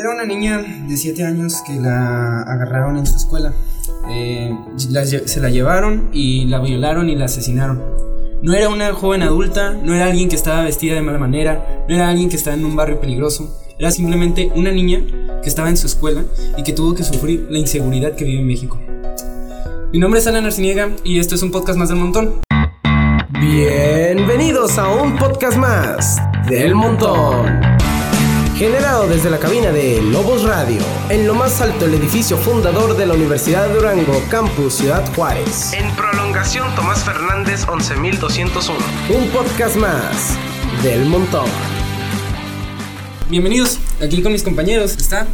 [0.00, 3.52] Era una niña de 7 años que la agarraron en su escuela.
[4.10, 7.82] Eh, se la llevaron y la violaron y la asesinaron.
[8.40, 11.94] No era una joven adulta, no era alguien que estaba vestida de mala manera, no
[11.94, 13.60] era alguien que estaba en un barrio peligroso.
[13.78, 15.02] Era simplemente una niña
[15.42, 16.24] que estaba en su escuela
[16.56, 18.80] y que tuvo que sufrir la inseguridad que vive en México.
[19.92, 22.40] Mi nombre es Alan Arciniega y esto es un podcast más del montón.
[23.38, 26.16] Bienvenidos a un podcast más
[26.48, 27.79] del montón.
[28.60, 33.06] Generado desde la cabina de Lobos Radio, en lo más alto del edificio fundador de
[33.06, 35.72] la Universidad de Durango, Campus Ciudad Juárez.
[35.72, 38.78] En prolongación Tomás Fernández 11201.
[39.18, 40.36] Un podcast más
[40.82, 41.46] del montón.
[43.30, 45.26] Bienvenidos, aquí con mis compañeros está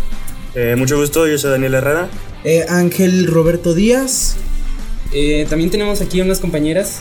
[0.54, 2.08] Eh, mucho gusto, yo soy Daniel Herrera.
[2.44, 4.36] Eh, Ángel Roberto Díaz.
[5.10, 7.00] Eh, también tenemos aquí unas compañeras,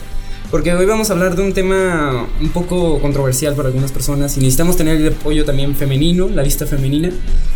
[0.51, 4.39] porque hoy vamos a hablar de un tema un poco controversial para algunas personas y
[4.39, 7.09] necesitamos tener el apoyo también femenino, la vista femenina.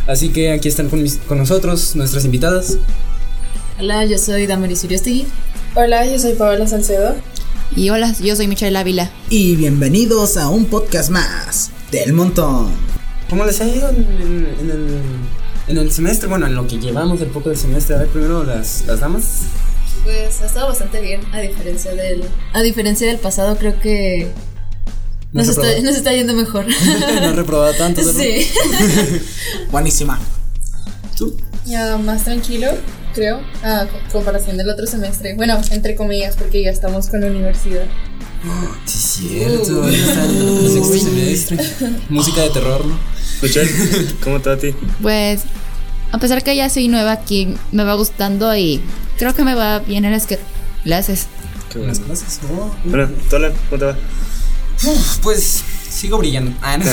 [0.07, 2.77] Así que aquí están con, mis- con nosotros nuestras invitadas.
[3.79, 5.26] Hola, yo soy Damaris Uriostegui.
[5.76, 7.15] Hola, yo soy Paola Salcedo.
[7.76, 9.09] Y hola, yo soy Michelle Ávila.
[9.29, 12.70] Y bienvenidos a un podcast más del montón.
[13.29, 14.98] ¿Cómo les ha ido en, en- en el,
[15.68, 16.27] en el semestre?
[16.27, 17.96] Bueno, en lo que llevamos del poco del semestre.
[17.96, 19.43] A ver, primero las, las damas.
[20.04, 22.24] Pues ha estado bastante bien, a diferencia del.
[22.54, 24.32] A diferencia del pasado, creo que.
[25.32, 26.66] No Nos, está, nos está yendo mejor.
[27.22, 28.04] no he reprobado tanto.
[28.04, 28.20] ¿verdad?
[28.20, 28.48] sí.
[29.72, 30.20] Buenísima.
[31.18, 31.36] ¿Tú?
[31.66, 32.68] Ya más tranquilo,
[33.14, 35.36] creo, a co- comparación del otro semestre.
[35.36, 37.86] Bueno, entre comillas, porque ya estamos con la universidad.
[38.86, 39.90] Sí, cierto.
[39.90, 41.58] ya está en el sexto semestre.
[42.10, 42.98] Música de terror, ¿no?
[44.24, 44.74] ¿cómo te va a ti?
[45.02, 45.42] Pues,
[46.12, 48.82] a pesar que ya soy nueva aquí, me va gustando y
[49.20, 50.39] creo que me va bien en las que
[50.84, 51.27] clases.
[51.70, 51.87] Qué En bueno.
[51.93, 52.39] las clases.
[52.51, 52.73] Oh.
[52.85, 53.98] Bueno, ¿tú, Alan, ¿cómo te va?
[54.81, 56.53] Uf, pues sigo brillando.
[56.62, 56.91] Ah, no sé.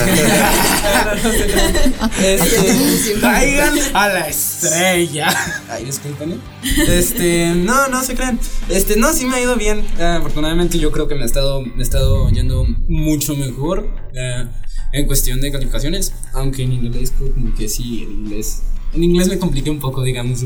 [2.35, 5.29] este, Caigan a la estrella.
[5.71, 6.41] ay, disculpen.
[6.89, 8.39] Este, no, no se crean.
[8.69, 9.87] Este, no, sí me ha ido bien.
[10.01, 13.89] Ah, afortunadamente yo creo que me ha estado, me ha estado yendo mucho mejor
[14.21, 14.51] ah,
[14.93, 16.13] en cuestión de calificaciones.
[16.35, 18.63] Aunque en inglés, como que sí, en inglés.
[18.95, 20.41] En inglés me compliqué un poco, digamos.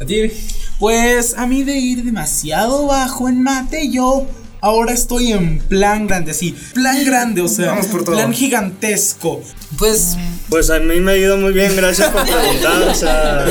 [0.00, 0.30] A ti,
[0.78, 4.26] Pues a mí de ir demasiado bajo en mate, yo
[4.60, 6.56] ahora estoy en plan grande, sí.
[6.72, 8.14] Plan grande, o sea, Vamos por todo.
[8.16, 9.42] plan gigantesco.
[9.78, 10.16] pues
[10.48, 12.82] Pues a mí me ha ido muy bien, gracias por preguntar.
[12.88, 13.44] O sea,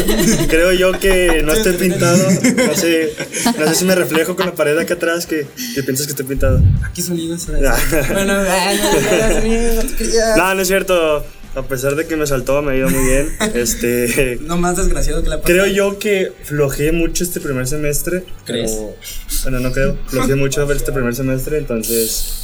[0.47, 2.17] creo yo que no estoy pintado.
[2.17, 3.13] No sé,
[3.57, 6.25] no sé si me reflejo con la pared acá atrás que, que piensas que estoy
[6.25, 6.61] pintado.
[6.83, 7.47] aquí sonidos.
[7.47, 8.73] bueno, ah.
[10.37, 11.25] No, no es cierto.
[11.55, 13.35] A pesar de que me saltó, me ha ido muy bien.
[13.53, 14.39] Este.
[14.41, 15.53] No más desgraciado que la pasada.
[15.63, 18.23] Creo yo que flojeé mucho este primer semestre.
[18.45, 18.71] ¿Crees?
[18.71, 18.95] o-
[19.43, 19.97] bueno, no creo.
[20.07, 22.39] Flojeé mucho este primer semestre, entonces.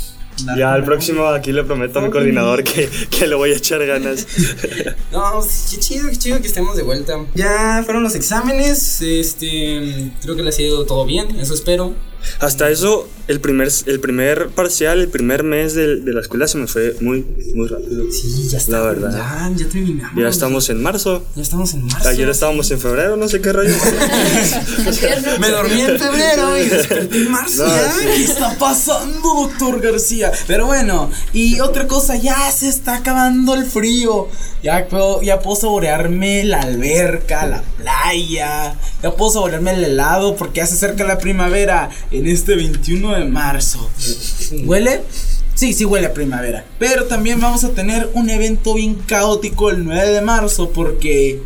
[0.57, 3.85] Ya al próximo aquí le prometo a mi coordinador que, que le voy a echar
[3.85, 4.25] ganas.
[5.11, 5.41] No,
[5.71, 7.13] qué chido, qué chido que estemos de vuelta.
[7.33, 11.93] Ya fueron los exámenes, este, creo que les ha ido todo bien, eso espero.
[12.39, 16.57] Hasta eso, el primer, el primer parcial, el primer mes de, de la escuela se
[16.57, 18.11] me fue muy, muy rápido.
[18.11, 18.79] Sí, ya está.
[18.79, 19.11] La verdad.
[19.11, 20.15] Ya, ya terminamos.
[20.15, 21.23] Ya estamos en marzo.
[21.35, 22.07] Ya estamos en marzo.
[22.07, 23.73] Ayer estábamos en febrero, no sé qué rollo.
[25.39, 27.67] Me dormí en febrero y desperté en marzo.
[27.67, 27.91] No, ya.
[27.91, 28.05] sí.
[28.05, 30.31] ¿Qué está pasando, doctor García?
[30.47, 34.27] Pero bueno, y otra cosa, ya se está acabando el frío.
[34.63, 38.75] Ya puedo, ya puedo saborearme la alberca, la playa.
[39.01, 43.25] Ya puedo saborearme el helado porque ya se acerca la primavera en este 21 de
[43.25, 43.89] marzo.
[44.65, 45.01] ¿Huele?
[45.55, 46.65] Sí, sí huele a primavera.
[46.79, 51.41] Pero también vamos a tener un evento bien caótico el 9 de marzo porque...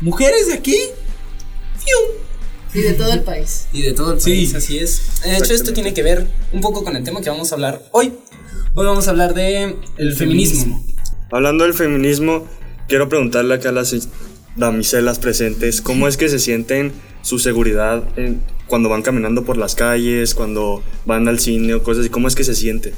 [0.00, 0.76] ¿Mujeres de aquí?
[1.78, 2.18] ¡fium!
[2.74, 3.66] Y de todo el país.
[3.72, 4.30] Y de todo el Sí.
[4.30, 5.22] país, así es.
[5.24, 7.82] De hecho, esto tiene que ver un poco con el tema que vamos a hablar
[7.92, 8.12] hoy.
[8.74, 10.84] Hoy vamos a hablar de el feminismo.
[11.32, 12.46] Hablando del feminismo,
[12.88, 14.08] quiero preguntarle acá a las
[14.56, 16.92] damiselas presentes, ¿cómo es que se sienten
[17.22, 22.02] su seguridad en- cuando van caminando por las calles, cuando van al cine o cosas
[22.02, 22.10] así?
[22.10, 22.92] ¿Cómo es que se sienten?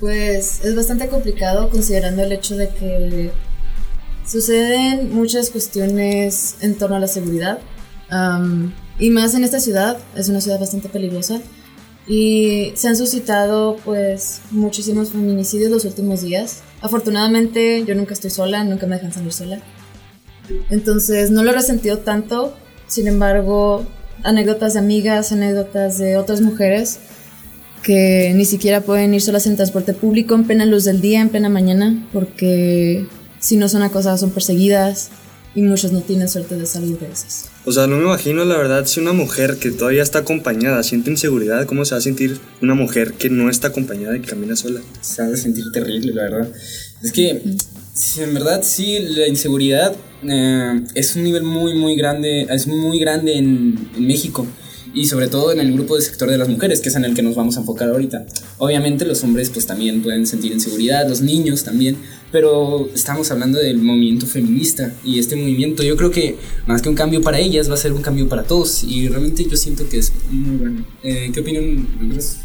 [0.00, 3.30] Pues es bastante complicado considerando el hecho de que
[4.26, 7.58] suceden muchas cuestiones en torno a la seguridad.
[8.08, 11.40] Am, y más en esta ciudad, es una ciudad bastante peligrosa.
[12.08, 16.62] Y se han suscitado pues muchísimos feminicidios los últimos días.
[16.80, 19.60] Afortunadamente yo nunca estoy sola, nunca me dejan salir sola.
[20.70, 22.54] Entonces no lo he resentido tanto.
[22.86, 23.84] Sin embargo,
[24.22, 26.98] anécdotas de amigas, anécdotas de otras mujeres
[27.82, 31.28] que ni siquiera pueden ir solas en transporte público en plena luz del día, en
[31.28, 33.06] plena mañana, porque
[33.38, 35.10] si no son acosadas son perseguidas
[35.54, 37.48] y muchos no tienen suerte de salir de esas.
[37.64, 41.10] O sea, no me imagino la verdad si una mujer que todavía está acompañada siente
[41.10, 44.56] inseguridad, ¿cómo se va a sentir una mujer que no está acompañada y que camina
[44.56, 44.80] sola?
[45.00, 46.52] Se ha de sentir terrible, la verdad.
[47.02, 47.40] Es que
[47.96, 52.98] Sí, en verdad sí, la inseguridad eh, es un nivel muy, muy grande, es muy
[52.98, 54.46] grande en, en México
[54.92, 57.14] y sobre todo en el grupo de sector de las mujeres, que es en el
[57.14, 58.26] que nos vamos a enfocar ahorita.
[58.58, 61.96] Obviamente los hombres pues también pueden sentir inseguridad, los niños también,
[62.30, 66.96] pero estamos hablando del movimiento feminista y este movimiento yo creo que más que un
[66.96, 69.98] cambio para ellas va a ser un cambio para todos y realmente yo siento que
[69.98, 70.86] es muy bueno.
[71.02, 71.88] Eh, ¿Qué opinan?
[71.98, 72.40] Andrés?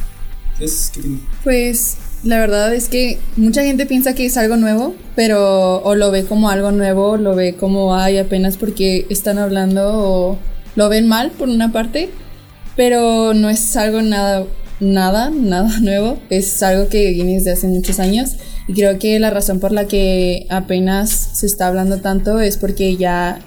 [0.57, 0.65] ¿Qué?
[0.65, 1.21] ¿Qué opinan?
[1.43, 6.11] Pues la verdad es que mucha gente piensa que es algo nuevo, pero o lo
[6.11, 10.37] ve como algo nuevo, lo ve como hay apenas porque están hablando o
[10.75, 12.09] lo ven mal por una parte,
[12.75, 14.45] pero no es algo nada,
[14.79, 18.35] nada, nada nuevo, es algo que viene desde hace muchos años
[18.67, 22.97] y creo que la razón por la que apenas se está hablando tanto es porque
[22.97, 23.39] ya,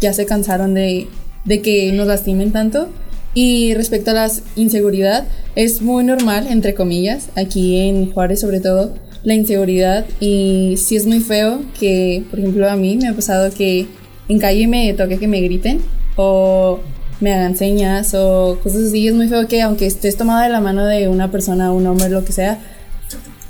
[0.00, 1.08] ya se cansaron de,
[1.44, 2.88] de que nos lastimen tanto.
[3.34, 8.94] Y respecto a la inseguridad, es muy normal, entre comillas, aquí en Juárez sobre todo,
[9.24, 10.06] la inseguridad.
[10.20, 13.86] Y sí es muy feo que, por ejemplo, a mí me ha pasado que
[14.28, 15.80] en calle me toque que me griten
[16.16, 16.78] o
[17.20, 19.08] me hagan señas o cosas así.
[19.08, 22.08] Es muy feo que aunque estés tomada de la mano de una persona, un hombre,
[22.10, 22.58] lo que sea,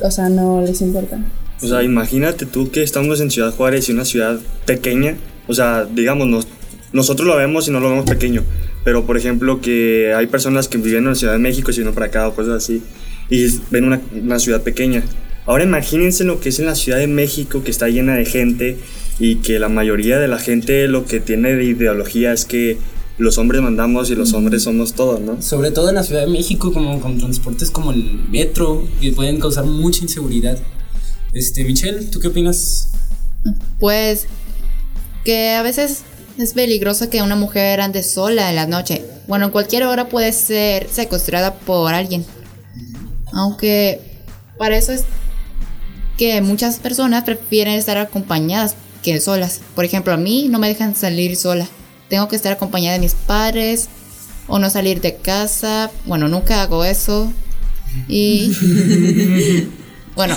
[0.00, 1.18] o sea, no les importa.
[1.62, 5.16] O sea, imagínate tú que estamos en Ciudad Juárez y una ciudad pequeña.
[5.48, 6.46] O sea, digamos, nos-
[6.92, 8.42] nosotros lo vemos y no lo vemos pequeño.
[8.86, 11.80] Pero, por ejemplo, que hay personas que viven en la Ciudad de México y se
[11.80, 12.84] vienen para acá o cosas así.
[13.28, 15.02] Y ven una, una ciudad pequeña.
[15.44, 18.78] Ahora imagínense lo que es en la Ciudad de México, que está llena de gente
[19.18, 22.78] y que la mayoría de la gente lo que tiene de ideología es que
[23.18, 25.42] los hombres mandamos y los hombres somos todos, ¿no?
[25.42, 29.40] Sobre todo en la Ciudad de México, como con transportes como el metro, que pueden
[29.40, 30.60] causar mucha inseguridad.
[31.32, 32.92] Este, Michelle, ¿tú qué opinas?
[33.80, 34.28] Pues
[35.24, 36.04] que a veces
[36.38, 39.04] es peligroso que una mujer ande sola en la noche.
[39.26, 42.24] Bueno, en cualquier hora puede ser secuestrada por alguien.
[43.32, 44.00] Aunque
[44.58, 45.04] para eso es
[46.16, 49.60] que muchas personas prefieren estar acompañadas que solas.
[49.74, 51.66] Por ejemplo, a mí no me dejan salir sola.
[52.08, 53.88] Tengo que estar acompañada de mis padres
[54.48, 55.90] o no salir de casa.
[56.06, 57.32] Bueno, nunca hago eso.
[58.08, 58.52] Y
[60.14, 60.36] bueno,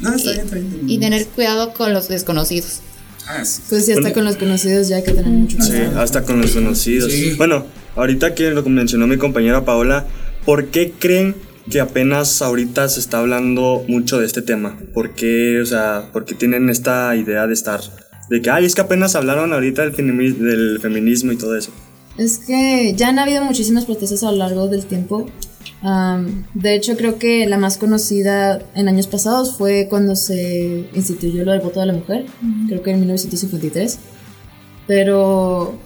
[0.00, 0.80] No, está y, bien, está bien.
[0.88, 2.80] y tener cuidado con los desconocidos.
[3.28, 3.62] Ah, sí.
[3.68, 6.00] Pues sí, hasta con los conocidos ya hay que tener mucho Sí, cuidado.
[6.00, 7.12] hasta con los conocidos.
[7.12, 7.34] Sí.
[7.36, 10.06] Bueno, ahorita que lo mencionó mi compañera Paola,
[10.44, 11.34] ¿por qué creen
[11.70, 14.78] que apenas ahorita se está hablando mucho de este tema?
[14.94, 17.80] ¿Por qué, o sea, por qué tienen esta idea de estar,
[18.30, 21.72] de que, ay, es que apenas hablaron ahorita del, del feminismo y todo eso?
[22.18, 25.28] Es que ya han habido muchísimas protestas a lo largo del tiempo.
[25.82, 31.52] De hecho, creo que la más conocida en años pasados fue cuando se instituyó lo
[31.52, 32.26] del voto de la mujer,
[32.66, 33.98] creo que en 1953.
[34.86, 35.78] Pero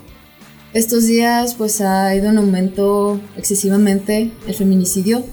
[0.73, 5.25] estos días pues ha ido en aumento excesivamente el feminicidio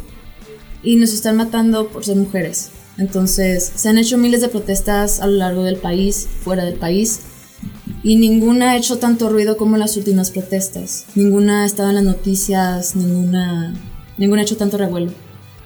[0.84, 2.72] y nos están matando por ser mujeres.
[2.98, 7.20] Entonces, se han hecho miles de protestas a lo largo del país, fuera del país,
[8.04, 11.06] y ninguna ha hecho tanto ruido como las últimas protestas.
[11.14, 13.76] Ninguna ha estado en las noticias, ninguna,
[14.18, 15.12] ninguna ha hecho tanto revuelo.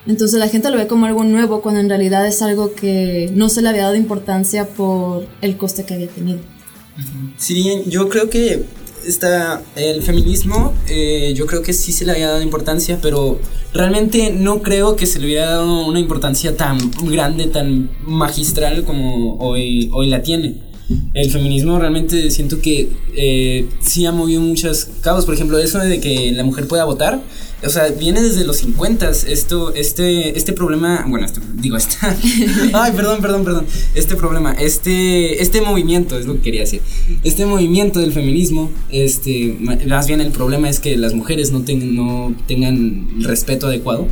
[0.07, 3.49] Entonces la gente lo ve como algo nuevo cuando en realidad es algo que no
[3.49, 6.39] se le había dado importancia por el coste que había tenido.
[7.37, 8.65] Sí, yo creo que
[9.05, 13.39] está el feminismo, eh, yo creo que sí se le había dado importancia, pero
[13.73, 19.37] realmente no creo que se le hubiera dado una importancia tan grande, tan magistral como
[19.37, 20.55] hoy, hoy la tiene.
[21.13, 26.01] El feminismo realmente siento que eh, sí ha movido muchas causas, por ejemplo, eso de
[26.01, 27.21] que la mujer pueda votar,
[27.63, 32.15] o sea, viene desde los 50 esto, este, este problema, bueno, este, digo, esta,
[32.73, 33.65] ay, perdón, perdón, perdón,
[33.95, 36.81] este problema, este, este movimiento, es lo que quería decir,
[37.23, 41.95] este movimiento del feminismo, este, más bien el problema es que las mujeres no, ten-
[41.95, 44.07] no tengan respeto adecuado.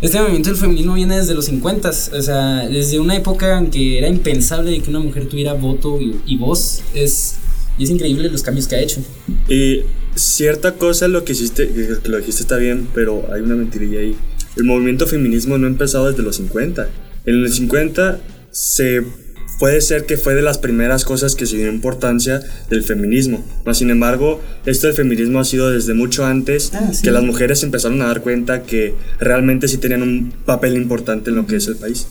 [0.00, 3.98] Este movimiento del feminismo viene desde los 50, o sea, desde una época en que
[3.98, 7.34] era impensable de que una mujer tuviera voto y, y voz, es,
[7.76, 9.00] y es increíble los cambios que ha hecho.
[9.48, 9.80] Y
[10.22, 14.16] cierta cosa lo que hiciste, que lo dijiste está bien, pero hay una mentirilla ahí.
[14.56, 16.88] El movimiento feminismo no ha empezado desde los 50.
[17.26, 18.18] En los 50
[18.50, 19.02] se
[19.58, 23.44] puede ser que fue de las primeras cosas que se dio importancia del feminismo.
[23.64, 27.02] Mas, sin embargo, esto del feminismo ha sido desde mucho antes Ah, sí.
[27.02, 31.30] que las mujeres se empezaron a dar cuenta que realmente sí tenían un papel importante
[31.30, 32.06] en lo que es el país.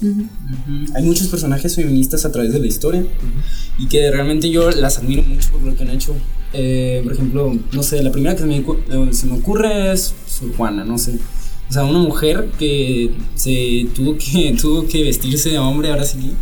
[0.95, 3.05] Hay muchos personajes feministas a través de la historia
[3.79, 6.15] y que realmente yo las admiro mucho por lo que han hecho.
[6.53, 10.13] Eh, por ejemplo, no sé, la primera que se me, eh, se me ocurre es
[10.27, 11.19] Sor Juana, no sé.
[11.69, 16.33] O sea, una mujer que se tuvo que, tuvo que vestirse de hombre, ahora sí,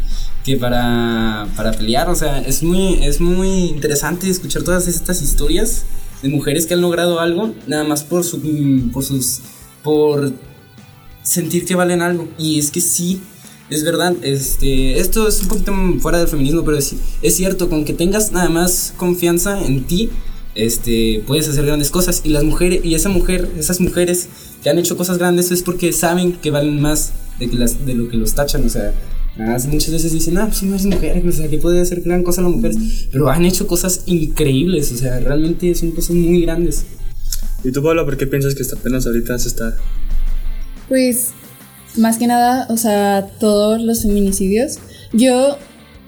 [0.44, 2.10] que para, para pelear.
[2.10, 5.86] O sea, es muy, es muy interesante escuchar todas estas historias
[6.22, 8.42] de mujeres que han logrado algo, nada más por, su,
[8.94, 9.42] por sus.
[9.84, 10.34] por
[11.24, 12.28] sentir que valen algo.
[12.38, 13.22] Y es que sí,
[13.70, 17.84] es verdad, este, esto es un poquito fuera del feminismo, pero es, es cierto, con
[17.84, 20.10] que tengas nada más confianza en ti,
[20.54, 22.22] este, puedes hacer grandes cosas.
[22.24, 24.30] Y las mujeres, y esa mujer, esas mujeres
[24.64, 27.96] que han hecho cosas grandes es porque saben que valen más de, que las, de
[27.96, 28.94] lo que los tachan, o sea.
[29.38, 32.42] muchas veces dicen, ah, pues no eres mujer, o sea, que puede hacer gran cosa
[32.42, 32.78] las mujeres.
[33.12, 36.86] Pero han hecho cosas increíbles, o sea, realmente son cosas muy grandes.
[37.64, 39.76] ¿Y tú, Pablo, por qué piensas que hasta apenas ahorita se está
[40.88, 41.32] Pues,
[41.98, 44.80] más que nada, o sea, todos los feminicidios.
[45.14, 45.58] Yo,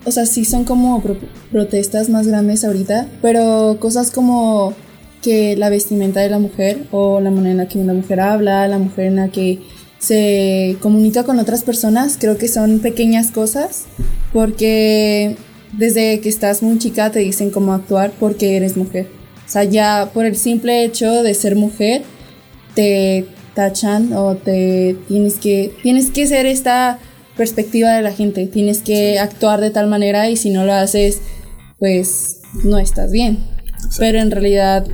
[0.05, 1.17] o sea, sí son como pro-
[1.51, 4.73] protestas más grandes ahorita, pero cosas como
[5.21, 8.67] que la vestimenta de la mujer o la manera en la que una mujer habla,
[8.67, 9.59] la mujer en la que
[9.99, 13.85] se comunica con otras personas, creo que son pequeñas cosas,
[14.31, 15.35] porque
[15.73, 19.07] desde que estás muy chica te dicen cómo actuar porque eres mujer.
[19.45, 22.03] O sea, ya por el simple hecho de ser mujer,
[22.75, 23.25] te
[23.57, 26.99] tachan o te tienes que tienes que ser esta
[27.35, 31.21] perspectiva de la gente, tienes que actuar de tal manera y si no lo haces,
[31.79, 33.39] pues no estás bien.
[33.97, 34.85] Pero en realidad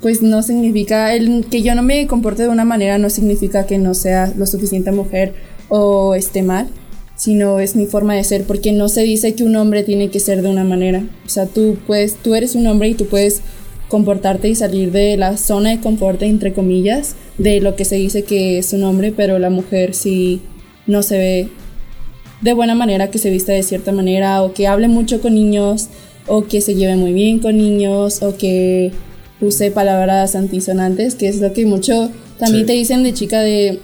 [0.00, 3.76] pues no significa el que yo no me comporte de una manera no significa que
[3.76, 5.34] no sea lo suficiente mujer
[5.68, 6.68] o esté mal,
[7.16, 10.20] sino es mi forma de ser porque no se dice que un hombre tiene que
[10.20, 11.04] ser de una manera.
[11.26, 13.42] O sea, tú puedes tú eres un hombre y tú puedes
[13.88, 18.22] comportarte y salir de la zona de confort entre comillas de lo que se dice
[18.22, 20.40] que es un hombre, pero la mujer sí
[20.86, 21.48] no se ve
[22.42, 25.88] de buena manera que se vista de cierta manera o que hable mucho con niños
[26.26, 28.92] o que se lleve muy bien con niños o que
[29.40, 32.66] use palabras antisonantes, que es lo que mucho también Sí.
[32.66, 33.80] te dicen de chica de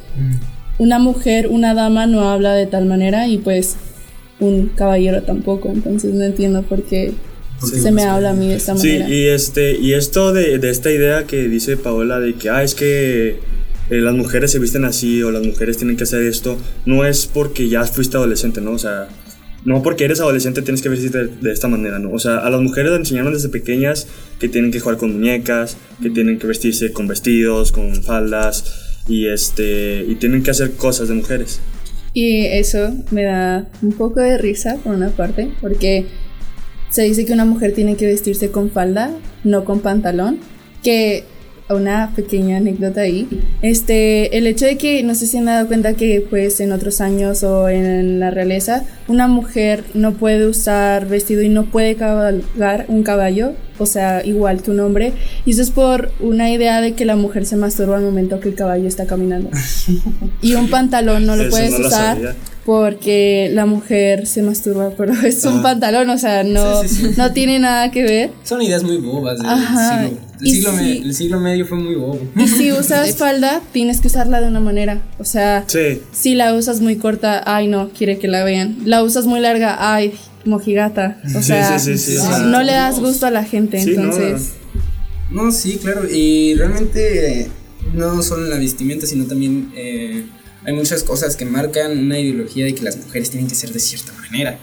[0.78, 3.76] una mujer, una dama no habla de tal manera y pues
[4.40, 7.12] un caballero tampoco, entonces no entiendo por qué
[7.62, 9.08] se me habla a mí de esta Sí, manera.
[9.08, 12.75] y este y esto de, de esta idea que dice Paola de que ah, es
[12.75, 13.38] que
[13.90, 16.56] eh, las mujeres se visten así o las mujeres tienen que hacer esto,
[16.87, 18.73] no es porque ya fuiste adolescente, ¿no?
[18.73, 19.08] O sea,
[19.64, 22.11] no porque eres adolescente tienes que vestirte de, de esta manera, ¿no?
[22.12, 24.06] O sea, a las mujeres les enseñaron desde pequeñas
[24.38, 28.64] que tienen que jugar con muñecas, que tienen que vestirse con vestidos, con faldas
[29.08, 31.61] y este y tienen que hacer cosas de mujeres.
[32.14, 36.06] Y eso me da un poco de risa por una parte, porque
[36.95, 39.11] se dice que una mujer tiene que vestirse con falda,
[39.43, 40.39] no con pantalón,
[40.85, 41.25] que
[41.69, 43.27] una pequeña anécdota ahí,
[43.63, 47.01] este, el hecho de que no sé si han dado cuenta que pues en otros
[47.01, 52.85] años o en la realeza una mujer no puede usar vestido y no puede cabalgar
[52.87, 56.93] un caballo, o sea, igual que un hombre, y eso es por una idea de
[56.93, 59.51] que la mujer se masturba al momento que el caballo está caminando.
[60.43, 62.37] Y un pantalón no lo Eso puedes no usar.
[62.64, 65.62] Porque la mujer se masturba, pero es un Ah.
[65.62, 67.14] pantalón, o sea, no, Sí, sí, sí.
[67.16, 68.30] no tiene nada que ver.
[68.44, 70.18] Son ideas muy bobas del Ajá, siglo.
[70.40, 71.02] El y siglo, me- sí.
[71.04, 72.21] el siglo medio fue muy bobo.
[72.37, 75.02] Y si usas falda, tienes que usarla de una manera.
[75.18, 76.00] O sea, Sí.
[76.12, 78.78] si la usas muy corta, ay no, quiere que la vean.
[78.85, 80.12] La usas muy larga, ay,
[80.44, 81.18] mojigata.
[81.35, 82.42] O Sí, sea, sí, sí, sí, sí.
[82.47, 84.52] no le das gusto a la gente, Sí, no, entonces.
[85.30, 86.02] No, sí, claro.
[86.11, 87.49] Y realmente eh,
[87.94, 90.25] no solo en la vestimenta, sino también eh,
[90.64, 93.80] hay muchas cosas que marcan una ideología de que las mujeres tienen que ser de
[93.80, 94.59] cierta manera.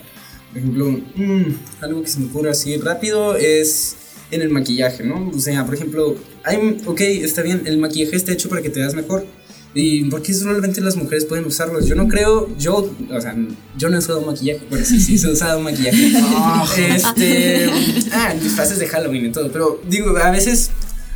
[0.50, 1.44] Por ejemplo, mm,
[1.82, 3.96] algo que se me ocurre así rápido es
[4.32, 5.32] en el maquillaje, ¿no?
[5.36, 8.80] O sea, por ejemplo, hay, ok, está bien, el maquillaje está hecho para que te
[8.80, 9.26] veas mejor.
[9.74, 11.86] ¿Y por qué solamente las mujeres pueden usarlos?
[11.86, 13.36] Yo no creo, yo, o sea,
[13.78, 16.08] yo no he usado maquillaje, bueno, sí, sí, he usado maquillaje.
[16.96, 17.70] este,
[18.12, 20.72] ah, disfraces de Halloween y todo, pero digo, a veces,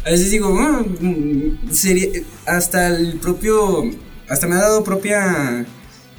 [0.05, 2.07] a veces digo, mm, sería,
[2.45, 3.91] hasta el propio,
[4.29, 5.65] hasta me ha dado propia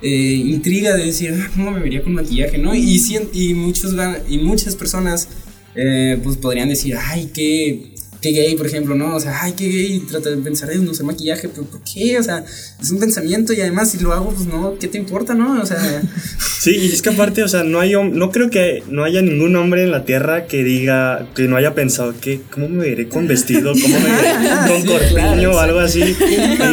[0.03, 2.75] eh, intriga de decir, ah, ¿cómo me vería con maquillaje, no?
[2.75, 3.01] Y,
[3.33, 3.95] y, muchos,
[4.29, 5.29] y muchas personas,
[5.75, 9.15] eh, pues podrían decir, ay, qué, qué gay, por ejemplo, ¿no?
[9.17, 12.19] O sea, ay, qué gay, trata de pensar en usar maquillaje, pero ¿por qué?
[12.19, 12.45] O sea,
[12.81, 15.61] es un pensamiento y además si lo hago, pues no, ¿qué te importa, no?
[15.61, 15.79] O sea,
[16.61, 19.55] Sí, y es que aparte, o sea, no hay no creo que no haya ningún
[19.55, 23.29] hombre en la tierra que diga, que no haya pensado que, ¿cómo me veré con
[23.29, 23.73] vestido?
[23.73, 24.31] ¿Cómo me veré
[24.67, 26.01] con Sí, corpiño claro, o algo así?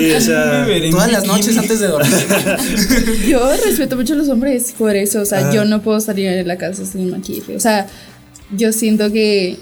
[0.02, 2.14] Y, o sea, todas las noches antes de dormir.
[3.28, 5.54] Yo respeto mucho a los hombres por eso, o sea, Ah.
[5.54, 7.56] yo no puedo salir de la casa sin maquillaje.
[7.56, 7.88] O sea,
[8.56, 9.58] yo siento que.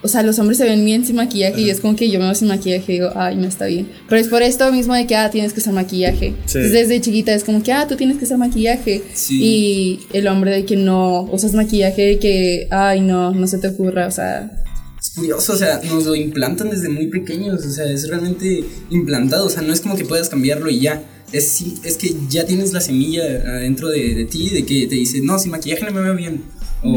[0.00, 2.26] O sea, los hombres se ven bien sin maquillaje y es como que yo me
[2.26, 3.88] veo sin maquillaje y digo, ay, no está bien.
[4.08, 6.34] Pero es por esto mismo de que, ah, tienes que usar maquillaje.
[6.46, 6.58] Sí.
[6.58, 9.02] Entonces, desde chiquita es como que, ah, tú tienes que usar maquillaje.
[9.14, 9.40] Sí.
[9.42, 13.68] Y el hombre de que no usas maquillaje, de que, ay, no, no se te
[13.68, 14.62] ocurra, o sea.
[15.00, 19.46] Es curioso, o sea, nos lo implantan desde muy pequeños, o sea, es realmente implantado,
[19.46, 21.02] o sea, no es como que puedas cambiarlo y ya.
[21.32, 25.20] Es, es que ya tienes la semilla adentro de, de ti de que te dice,
[25.20, 26.42] no, sin maquillaje no me veo bien.
[26.82, 26.90] O,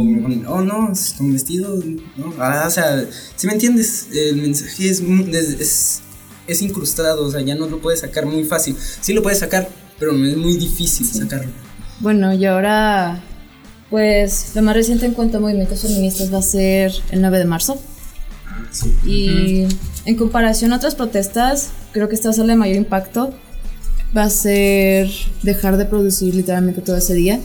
[0.48, 1.76] oh, no, es con vestido,
[2.16, 2.34] no.
[2.40, 3.04] Ah, o sea,
[3.36, 6.02] si me entiendes, el mensaje es, es,
[6.48, 8.76] es, incrustado, o sea, ya no lo puedes sacar muy fácil.
[9.02, 9.70] Sí lo puedes sacar,
[10.00, 11.52] pero es muy difícil sacarlo.
[12.00, 13.24] Bueno, y ahora,
[13.90, 17.46] pues lo más reciente en cuanto a movimientos feministas va a ser el 9 de
[17.46, 17.82] marzo.
[19.06, 19.66] Y
[20.06, 23.34] en comparación a otras protestas, creo que esta va a ser la de mayor impacto.
[24.16, 25.10] Va a ser
[25.42, 27.40] dejar de producir literalmente todo ese día.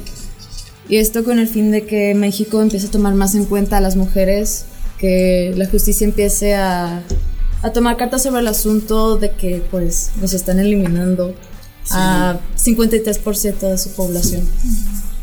[0.88, 3.80] Y esto con el fin de que México empiece a tomar más en cuenta a
[3.80, 4.66] las mujeres,
[4.98, 7.02] que la justicia empiece a,
[7.62, 11.34] a tomar cartas sobre el asunto de que pues nos están eliminando
[11.90, 14.48] a 53% de su población.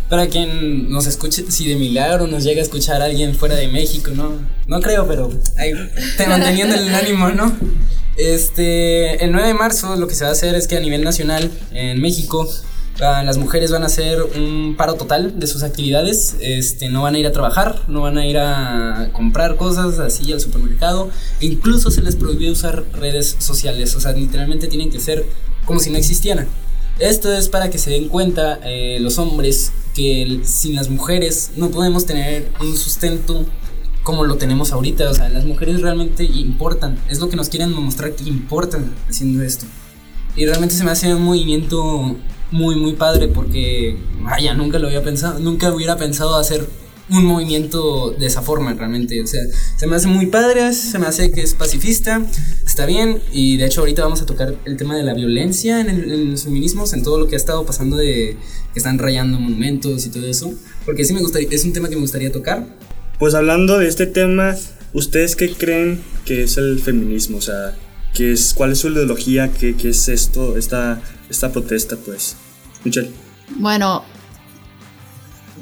[0.10, 4.12] Para quien nos escuche, si de milagro nos llega a escuchar alguien fuera de México,
[4.14, 4.34] ¿no?
[4.68, 5.74] No creo, pero ahí,
[6.18, 7.52] te manteniendo el ánimo, ¿no?
[8.16, 11.04] Este, el 9 de marzo lo que se va a hacer es que a nivel
[11.04, 12.48] nacional, en México,
[13.02, 17.16] ah, las mujeres van a hacer un paro total de sus actividades, este, no van
[17.16, 21.10] a ir a trabajar, no van a ir a comprar cosas así al supermercado,
[21.40, 25.26] e incluso se les prohibió usar redes sociales, o sea, literalmente tienen que ser
[25.66, 26.48] como si no existieran.
[27.00, 31.70] Esto es para que se den cuenta eh, los hombres que sin las mujeres no
[31.70, 33.46] podemos tener un sustento
[34.04, 35.10] como lo tenemos ahorita.
[35.10, 37.00] O sea, las mujeres realmente importan.
[37.10, 39.66] Es lo que nos quieren mostrar que importan haciendo esto.
[40.36, 42.16] Y realmente se me hace un movimiento
[42.52, 45.40] muy, muy padre porque, vaya, nunca lo había pensado.
[45.40, 46.66] Nunca hubiera pensado hacer
[47.10, 49.22] un movimiento de esa forma realmente.
[49.22, 49.42] O sea,
[49.78, 52.22] se me hace muy padre, se me hace que es pacifista,
[52.66, 53.22] está bien.
[53.32, 56.32] Y de hecho ahorita vamos a tocar el tema de la violencia en, el- en
[56.32, 58.38] los feminismos, en todo lo que ha estado pasando de
[58.74, 60.54] que están rayando monumentos y todo eso.
[60.86, 62.66] Porque sí me gustaría, es un tema que me gustaría tocar.
[63.20, 64.56] Pues hablando de este tema,
[64.94, 67.38] ¿ustedes qué creen que es el feminismo?
[67.38, 67.76] O sea,
[68.14, 69.52] ¿qué es, ¿cuál es su ideología?
[69.52, 71.98] ¿Qué, qué es esto, esta, esta protesta?
[71.98, 72.36] Pues,
[72.84, 73.12] Michelle.
[73.58, 74.04] Bueno,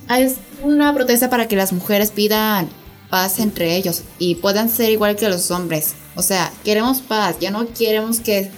[0.09, 2.69] es una protesta para que las mujeres pidan
[3.09, 5.95] paz entre ellos y puedan ser igual que los hombres.
[6.15, 8.51] O sea, queremos paz, ya no queremos que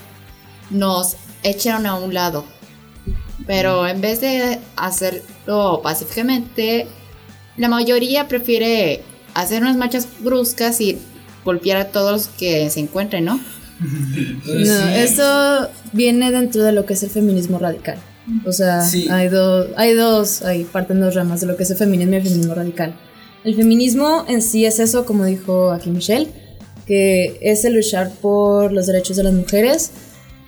[0.70, 2.44] nos echen a un lado.
[3.46, 6.86] Pero en vez de hacerlo pacíficamente,
[7.56, 9.02] la mayoría prefiere
[9.34, 10.98] hacer unas marchas bruscas y
[11.44, 13.40] golpear a todos los que se encuentren, ¿no?
[13.80, 17.98] No, eso viene dentro de lo que es el feminismo radical.
[18.46, 19.06] O sea, Sí.
[19.10, 22.16] hay, dos hay dos, hay parten dos ramas de lo que es el feminismo y
[22.16, 22.94] el feminismo radical.
[23.44, 26.28] El feminismo en sí es eso, como dijo aquí Michelle,
[26.86, 29.90] que es el luchar por los derechos de las mujeres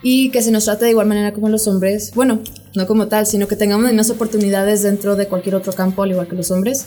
[0.03, 2.13] y que se nos trate de igual manera como los hombres.
[2.15, 2.41] Bueno,
[2.75, 6.11] no como tal, sino que tengamos las mismas oportunidades dentro de cualquier otro campo, al
[6.13, 6.87] igual que los hombres.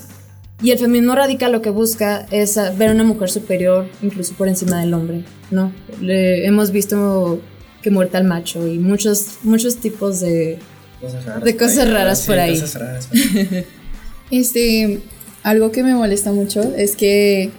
[0.61, 4.47] Y el feminismo radical lo que busca es ver a una mujer superior, incluso por
[4.49, 5.71] encima del hombre, ¿no?
[6.01, 7.39] Le- hemos visto
[7.81, 10.59] que muerta al macho y muchos, muchos tipos de...
[10.99, 12.59] Cosas raras De cosas por raras Sí, por ahí.
[12.59, 13.65] cosas raras por ahí.
[14.31, 14.99] Este,
[15.43, 17.49] algo que me molesta mucho es que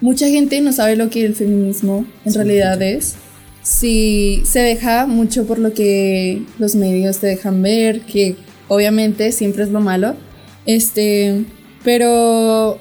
[0.00, 3.16] mucha gente no sabe lo que el feminismo en realidad es.
[3.62, 8.36] Si se deja mucho por lo que los medios te dejan ver, que
[8.68, 10.14] obviamente siempre es lo malo.
[10.64, 11.44] Este,
[11.86, 12.80] pero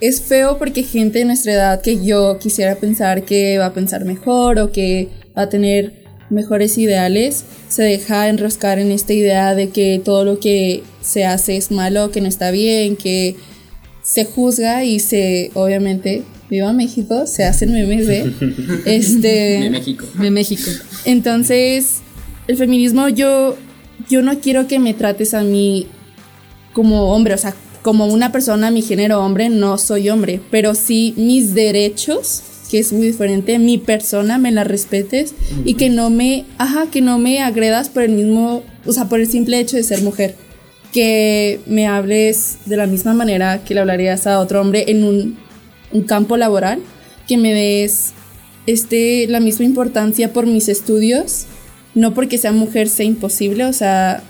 [0.00, 4.04] es feo porque gente de nuestra edad que yo quisiera pensar que va a pensar
[4.04, 9.70] mejor o que va a tener mejores ideales, se deja enroscar en esta idea de
[9.70, 13.34] que todo lo que se hace es malo, que no está bien, que
[14.04, 18.32] se juzga y se, obviamente, viva México, se hacen memes de,
[18.86, 20.06] este, De México.
[20.14, 20.70] de México.
[21.04, 22.02] entonces,
[22.46, 23.56] el feminismo yo,
[24.08, 25.88] yo no quiero que me trates a mí
[26.72, 31.14] como hombre, o sea, como una persona, mi género hombre, no soy hombre, pero sí
[31.16, 36.44] mis derechos, que es muy diferente, mi persona me la respetes y que no me,
[36.58, 39.82] ajá, que no me agredas por el mismo, o sea, por el simple hecho de
[39.82, 40.36] ser mujer.
[40.92, 45.38] Que me hables de la misma manera que le hablarías a otro hombre en un,
[45.92, 46.80] un campo laboral,
[47.26, 48.12] que me des
[48.66, 51.46] este, la misma importancia por mis estudios,
[51.94, 54.22] no porque sea mujer sea imposible, o sea,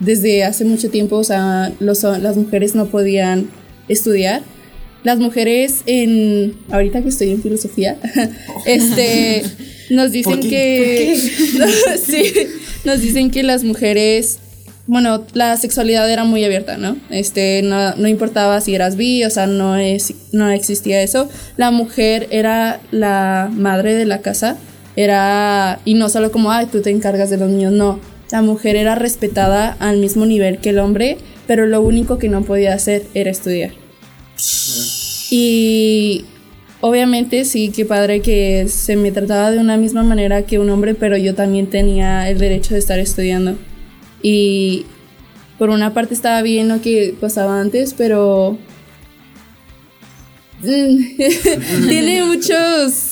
[0.00, 3.48] desde hace mucho tiempo, o sea, los, las mujeres no podían
[3.88, 4.42] estudiar.
[5.02, 7.96] Las mujeres en, ahorita que estoy en filosofía,
[8.66, 9.44] este,
[9.90, 11.16] nos dicen que,
[12.04, 12.32] sí,
[12.84, 14.38] nos dicen que las mujeres,
[14.86, 16.96] bueno, la sexualidad era muy abierta, ¿no?
[17.10, 21.28] Este, no, no importaba si eras bi, o sea, no, es, no existía eso.
[21.56, 24.56] La mujer era la madre de la casa,
[24.96, 28.00] era, y no solo como, ay, tú te encargas de los niños, no.
[28.30, 32.42] La mujer era respetada al mismo nivel que el hombre, pero lo único que no
[32.42, 33.72] podía hacer era estudiar.
[35.30, 36.24] Y
[36.80, 40.94] obviamente sí, qué padre que se me trataba de una misma manera que un hombre,
[40.94, 43.56] pero yo también tenía el derecho de estar estudiando.
[44.22, 44.86] Y
[45.58, 48.58] por una parte estaba bien lo que pasaba antes, pero
[50.62, 53.05] mm, tiene muchos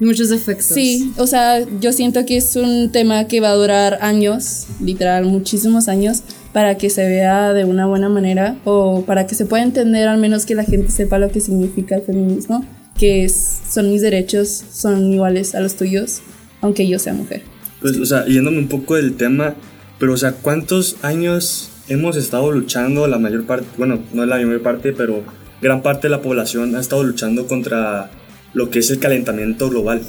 [0.00, 0.66] Muchos defectos.
[0.66, 5.24] Sí, o sea, yo siento que es un tema que va a durar años, literal,
[5.24, 9.62] muchísimos años, para que se vea de una buena manera o para que se pueda
[9.62, 12.64] entender al menos que la gente sepa lo que significa el feminismo,
[12.96, 16.20] que es, son mis derechos, son iguales a los tuyos,
[16.60, 17.42] aunque yo sea mujer.
[17.80, 19.54] Pues, o sea, yéndome un poco del tema,
[19.98, 23.06] pero, o sea, ¿cuántos años hemos estado luchando?
[23.08, 25.22] La mayor parte, bueno, no es la mayor parte, pero
[25.60, 28.10] gran parte de la población ha estado luchando contra
[28.54, 30.02] lo que es el calentamiento global.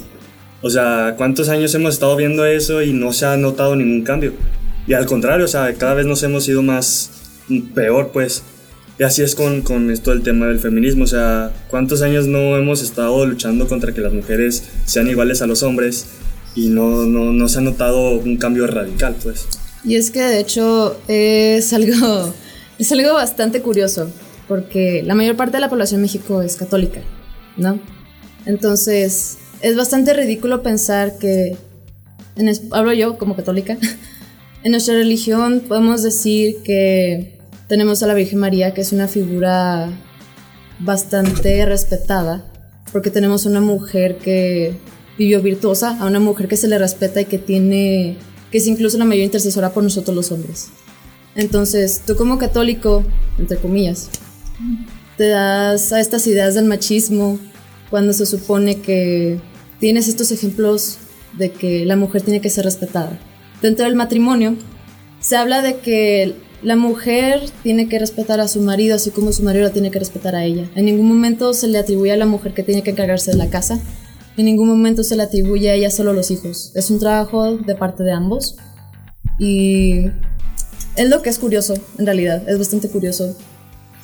[0.62, 4.32] O sea, ¿cuántos años hemos estado viendo eso y no se ha notado ningún cambio?
[4.86, 7.10] Y al contrario, o sea, cada vez nos hemos ido más
[7.74, 8.42] peor, pues.
[8.98, 11.04] Y así es con, con esto del tema del feminismo.
[11.04, 15.46] O sea, ¿cuántos años no hemos estado luchando contra que las mujeres sean iguales a
[15.46, 16.06] los hombres?
[16.54, 19.46] Y no, no, no se ha notado un cambio radical, pues.
[19.84, 22.34] Y es que de hecho es algo,
[22.78, 24.10] es algo bastante curioso,
[24.46, 27.00] porque la mayor parte de la población en México es católica,
[27.56, 27.80] ¿no?
[28.46, 31.56] Entonces, es bastante ridículo pensar que,
[32.36, 33.76] en hablo yo como católica,
[34.62, 39.90] en nuestra religión podemos decir que tenemos a la Virgen María, que es una figura
[40.80, 42.44] bastante respetada,
[42.92, 44.74] porque tenemos una mujer que
[45.18, 48.16] vivió virtuosa, a una mujer que se le respeta y que tiene,
[48.50, 50.68] que es incluso la mayor intercesora por nosotros los hombres.
[51.34, 53.04] Entonces, tú como católico,
[53.38, 54.08] entre comillas,
[55.16, 57.38] te das a estas ideas del machismo
[57.90, 59.40] cuando se supone que
[59.78, 60.98] tienes estos ejemplos
[61.36, 63.18] de que la mujer tiene que ser respetada.
[63.60, 64.56] Dentro del matrimonio
[65.20, 69.42] se habla de que la mujer tiene que respetar a su marido así como su
[69.42, 70.70] marido la tiene que respetar a ella.
[70.74, 73.48] En ningún momento se le atribuye a la mujer que tiene que encargarse de la
[73.48, 73.80] casa.
[74.36, 76.72] En ningún momento se le atribuye a ella solo los hijos.
[76.74, 78.56] Es un trabajo de parte de ambos.
[79.38, 80.06] Y
[80.96, 82.48] es lo que es curioso, en realidad.
[82.48, 83.36] Es bastante curioso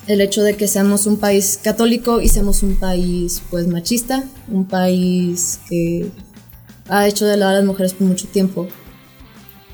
[0.07, 4.65] el hecho de que seamos un país católico y seamos un país pues machista, un
[4.65, 6.09] país que
[6.87, 8.67] ha hecho de lado a las mujeres por mucho tiempo.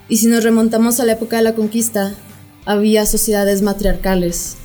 [0.10, 2.14] Y si nos remontamos a la época de la conquista,
[2.66, 4.56] había sociedades matriarcales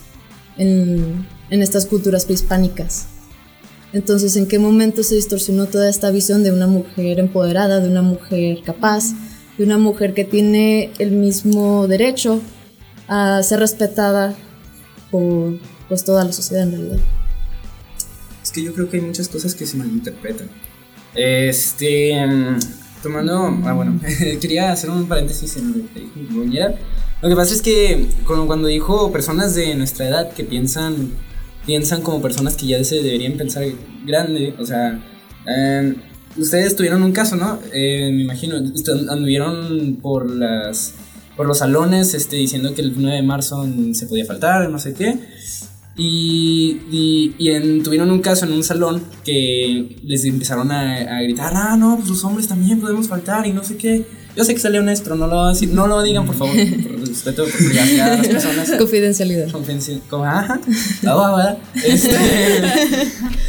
[0.57, 3.07] en, en estas culturas prehispánicas.
[3.92, 8.02] Entonces, ¿en qué momento se distorsionó toda esta visión de una mujer empoderada, de una
[8.02, 9.12] mujer capaz,
[9.57, 12.40] de una mujer que tiene el mismo derecho
[13.07, 14.37] a ser respetada
[15.11, 16.99] por pues, toda la sociedad en realidad?
[18.42, 20.49] Es que yo creo que hay muchas cosas que se malinterpretan.
[21.14, 22.14] Este.
[22.27, 22.59] mm,
[23.03, 23.59] Tomando.
[23.64, 24.01] Ah, bueno.
[24.40, 26.44] quería hacer un paréntesis en lo que dijo.
[27.23, 31.12] Lo que pasa es que cuando, dijo personas de nuestra edad que piensan.
[31.66, 33.64] Piensan como personas que ya se deberían pensar
[34.07, 34.55] grande.
[34.59, 35.01] O sea.
[35.47, 35.94] eh,
[36.37, 37.61] ustedes tuvieron un caso, ¿no?
[37.73, 38.57] Eh, me imagino.
[39.11, 40.94] Anduvieron por las.
[41.38, 44.92] Por los salones, este, diciendo que el 9 de marzo se podía faltar, no sé
[44.92, 45.18] qué.
[45.96, 51.22] Y, y, y en- tuvieron un caso en un salón que les empezaron a, a
[51.22, 54.05] gritar, ah, no, pues los hombres también podemos faltar y no sé qué.
[54.37, 57.53] Yo sé que salió honesto, no lo, no lo digan, por favor, por respeto, por
[57.57, 58.70] privacidad de las personas.
[58.79, 59.48] Confidencialidad.
[59.51, 60.61] Confidencia- como, ajá,
[61.03, 61.59] la.
[61.85, 62.16] Este,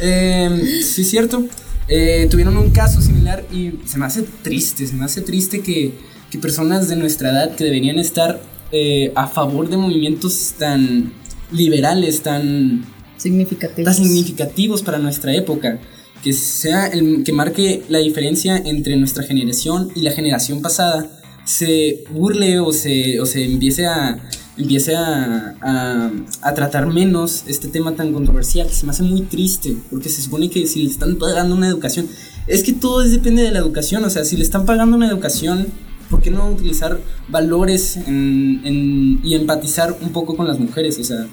[0.00, 1.44] em, sí, es cierto.
[1.88, 5.94] Eh, tuvieron un caso similar y se me hace triste, se me hace triste que,
[6.30, 8.40] que personas de nuestra edad que deberían estar
[8.72, 11.12] eh, a favor de movimientos tan
[11.52, 12.84] liberales, tan,
[13.16, 13.84] Significativo.
[13.84, 15.78] tan significativos para nuestra época,
[16.22, 21.10] que sea el que marque la diferencia entre nuestra generación y la generación pasada,
[21.44, 24.20] se burle o se, o se empiece a
[24.56, 26.10] empiece a, a,
[26.42, 30.50] a tratar menos este tema tan controversial, se me hace muy triste, porque se supone
[30.50, 32.06] que si le están pagando una educación,
[32.46, 35.08] es que todo es- depende de la educación, o sea, si le están pagando una
[35.08, 35.68] educación,
[36.10, 40.98] ¿por qué no utilizar valores en- en- y empatizar un poco con las mujeres?
[40.98, 41.26] O sea,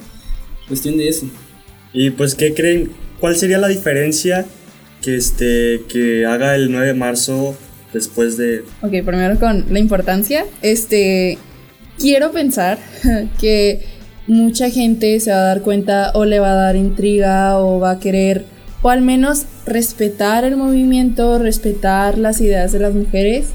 [0.68, 1.26] cuestión de eso.
[1.94, 2.92] Y pues, ¿qué creen?
[3.20, 4.46] ¿Cuál sería la diferencia
[5.02, 7.56] que, este, que haga el 9 de marzo
[7.94, 8.64] después de...
[8.82, 10.46] Ok, primero con la importancia.
[10.62, 11.38] Este,
[12.00, 12.78] quiero pensar
[13.40, 13.82] que
[14.28, 17.92] mucha gente se va a dar cuenta o le va a dar intriga o va
[17.92, 18.46] a querer,
[18.82, 23.48] o al menos respetar el movimiento, respetar las ideas de las mujeres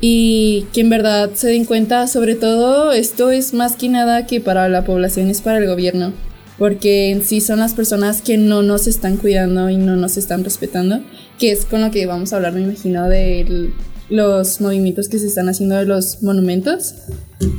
[0.00, 4.40] y que en verdad se den cuenta, sobre todo esto es más que nada que
[4.40, 6.12] para la población es para el gobierno,
[6.58, 10.44] porque en sí son las personas que no nos están cuidando y no nos están
[10.44, 11.00] respetando,
[11.38, 13.70] que es con lo que vamos a hablar, me imagino, de
[14.08, 16.94] los movimientos que se están haciendo de los monumentos.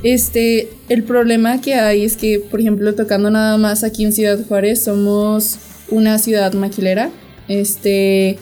[0.03, 4.39] Este, el problema que hay es que, por ejemplo, tocando nada más aquí en Ciudad
[4.47, 5.57] Juárez, somos
[5.89, 7.11] una ciudad maquilera.
[7.47, 8.37] Este,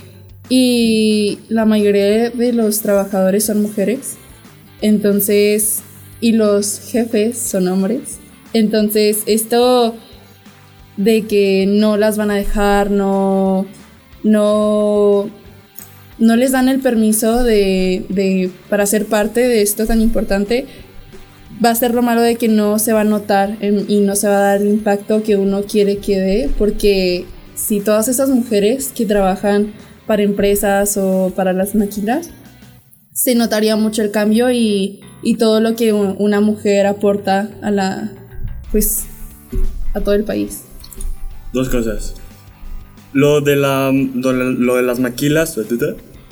[0.49, 4.15] y la mayoría de los trabajadores son mujeres.
[4.81, 5.81] Entonces,
[6.21, 8.19] y los jefes son hombres.
[8.53, 9.95] Entonces, esto
[10.97, 13.65] de que no las van a dejar, no,
[14.23, 15.29] no,
[16.19, 20.65] no les dan el permiso de, de- para ser parte de esto tan importante,
[21.63, 24.27] va a ser lo malo de que no se va a notar y no se
[24.27, 28.91] va a dar el impacto que uno quiere que dé, porque si todas esas mujeres
[28.95, 29.73] que trabajan
[30.07, 32.29] para empresas o para las maquilas,
[33.13, 38.11] se notaría mucho el cambio y, y todo lo que una mujer aporta a la,
[38.71, 39.05] pues,
[39.93, 40.63] a todo el país.
[41.53, 42.15] Dos cosas.
[43.13, 45.55] Lo de, la, lo de las maquilas,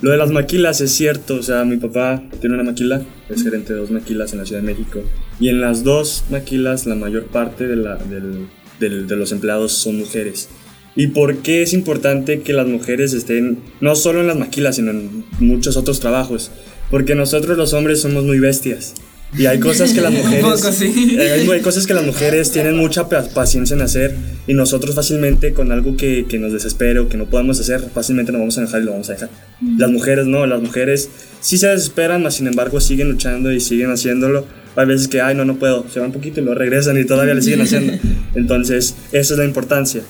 [0.02, 3.72] lo de las maquilas es cierto, o sea, mi papá tiene una maquila, es gerente
[3.72, 5.00] de dos maquilas en la Ciudad de México,
[5.40, 9.72] y en las dos maquilas la mayor parte de, la, del- del- de los empleados
[9.72, 10.50] son mujeres.
[10.96, 14.92] ¿Y por qué es importante que las mujeres estén no solo en las maquilas, sino
[14.92, 16.50] en muchos otros trabajos?
[16.90, 18.94] Porque nosotros los hombres somos muy bestias.
[19.36, 20.42] Y hay cosas que las mujeres...
[20.44, 21.16] poco sí.
[21.18, 24.14] Eh, hay, hay cosas que las mujeres tienen mucha pa- paciencia en hacer
[24.46, 28.30] y nosotros fácilmente con algo que, que nos desespere o que no podamos hacer, fácilmente
[28.30, 29.30] nos vamos a enojar y lo vamos a dejar.
[29.76, 31.08] Las mujeres no, las mujeres
[31.40, 34.46] sí se desesperan, mas sin embargo siguen luchando y siguen haciéndolo.
[34.76, 37.04] Hay veces que, ay, no, no puedo, se van un poquito y lo regresan y
[37.04, 37.94] todavía le siguen haciendo.
[38.36, 40.02] Entonces, esa es la importancia.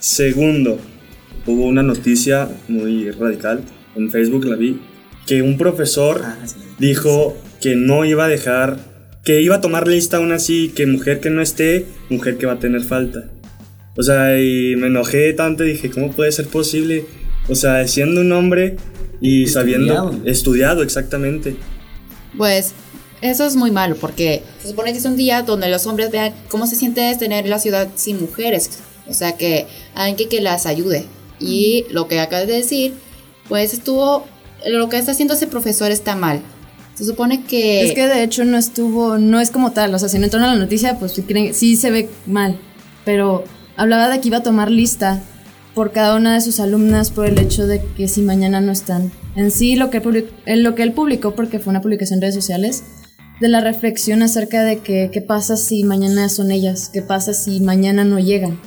[0.00, 0.78] Segundo,
[1.46, 3.62] hubo una noticia muy radical,
[3.96, 4.80] en Facebook la vi,
[5.26, 6.56] que un profesor Ah, sí.
[6.78, 8.78] dijo que no iba a dejar,
[9.24, 12.54] que iba a tomar lista aún así, que mujer que no esté, mujer que va
[12.54, 13.28] a tener falta.
[13.96, 17.04] O sea, y me enojé tanto, dije, ¿cómo puede ser posible?
[17.48, 18.76] O sea, siendo un hombre
[19.20, 20.26] y sabiendo, Estudiado.
[20.30, 21.56] estudiado exactamente.
[22.38, 22.72] Pues
[23.20, 26.32] eso es muy malo porque se supone que es un día donde los hombres vean
[26.48, 28.78] cómo se siente tener la ciudad sin mujeres.
[29.08, 31.06] O sea, que alguien que, que las ayude.
[31.40, 32.94] Y lo que acabas de decir,
[33.48, 34.24] pues estuvo,
[34.66, 36.42] lo que está haciendo ese profesor está mal.
[36.94, 37.82] Se supone que...
[37.86, 40.50] Es que de hecho no estuvo, no es como tal, o sea, si no entraron
[40.50, 42.58] a la noticia, pues sí, creen, sí se ve mal,
[43.06, 43.44] pero
[43.76, 45.22] hablaba de que iba a tomar lista
[45.74, 49.10] por cada una de sus alumnas por el hecho de que si mañana no están.
[49.34, 50.02] En sí, lo que,
[50.44, 52.82] eh, lo que él publicó, porque fue una publicación en redes sociales,
[53.40, 57.60] de la reflexión acerca de que qué pasa si mañana son ellas, qué pasa si
[57.60, 58.60] mañana no llegan.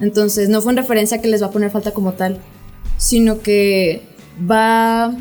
[0.00, 2.38] Entonces, no fue en referencia que les va a poner falta como tal,
[2.96, 4.02] sino que
[4.50, 5.12] va,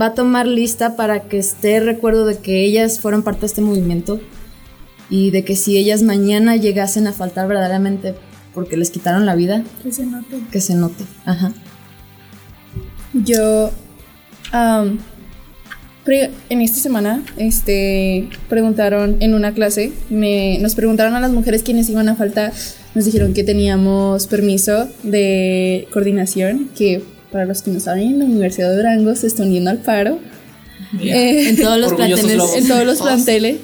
[0.00, 3.60] va a tomar lista para que esté recuerdo de que ellas fueron parte de este
[3.62, 4.20] movimiento
[5.10, 8.14] y de que si ellas mañana llegasen a faltar verdaderamente
[8.54, 10.40] porque les quitaron la vida, Que se note.
[10.50, 11.04] que se note.
[11.24, 11.52] Ajá.
[13.14, 13.70] Yo,
[14.52, 14.98] pre-
[16.06, 21.88] en esta semana, este, preguntaron en una clase, me, nos preguntaron a las mujeres quiénes
[21.88, 22.52] iban a faltar,
[22.94, 28.70] nos dijeron que teníamos permiso de coordinación, que para los que no saben, la Universidad
[28.70, 30.18] de Durango se está uniendo al paro.
[31.00, 32.56] Eh, En todos los planteles.
[32.56, 33.56] en todos los planteles.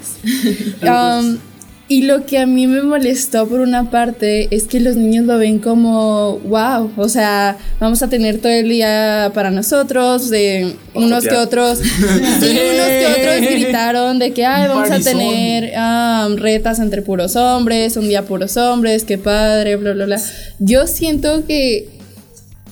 [0.82, 1.38] Um,
[1.90, 5.38] y lo que a mí me molestó por una parte es que los niños lo
[5.38, 11.24] ven como, wow, o sea, vamos a tener todo el día para nosotros, de unos
[11.26, 11.78] que otros,
[12.40, 17.36] sí, unos que otros gritaron de que, ay, vamos a tener um, retas entre puros
[17.36, 20.20] hombres, un día puros hombres, qué padre, bla, bla, bla.
[20.58, 21.88] Yo siento que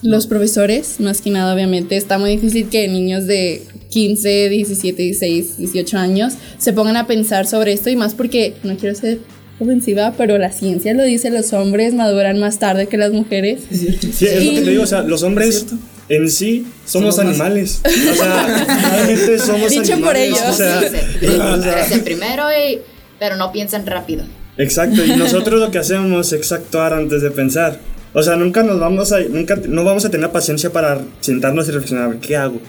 [0.03, 5.57] los profesores, más que nada, obviamente, está muy difícil que niños de 15, 17, 16,
[5.57, 9.19] 18 años se pongan a pensar sobre esto y más porque no quiero ser
[9.59, 13.61] ofensiva, pero la ciencia lo dice, los hombres maduran más tarde que las mujeres.
[13.71, 13.87] Sí,
[14.27, 15.65] es lo que te digo, o sea, los hombres
[16.09, 17.81] en sí somos, Somos más- animales.
[17.85, 20.03] O sea, realmente somos Dicho animales.
[20.05, 20.41] por ellos.
[20.49, 20.79] O sea,
[21.57, 22.79] o sea, Crecen primero y...
[23.19, 24.23] Pero no piensan rápido.
[24.59, 27.79] Exacto, y nosotros lo que hacemos es actuar antes de pensar.
[28.13, 31.71] O sea, nunca nos vamos a, nunca, no vamos a tener paciencia para sentarnos y
[31.71, 32.59] reflexionar, a ver, ¿qué hago?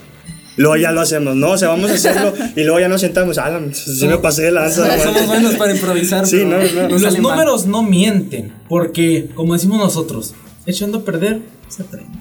[0.58, 1.52] Luego ya lo hacemos, ¿no?
[1.52, 4.50] O sea, vamos a hacerlo y luego ya nos sentamos, ah, si me pasé de
[4.50, 4.98] lanza.
[5.02, 6.26] Somos buenos para improvisar.
[6.26, 6.98] Sí, no, no.
[6.98, 10.34] Los números no mienten, porque, como decimos nosotros,
[10.66, 12.18] echando a perder, se aprende.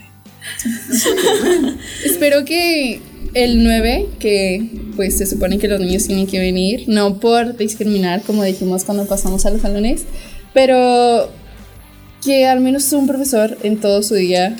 [2.05, 3.01] Espero que
[3.33, 8.21] el 9, que pues se supone que los niños tienen que venir, no por discriminar,
[8.21, 10.03] como dijimos cuando pasamos a los salones,
[10.53, 11.31] pero
[12.23, 14.55] que al menos un profesor en todo su día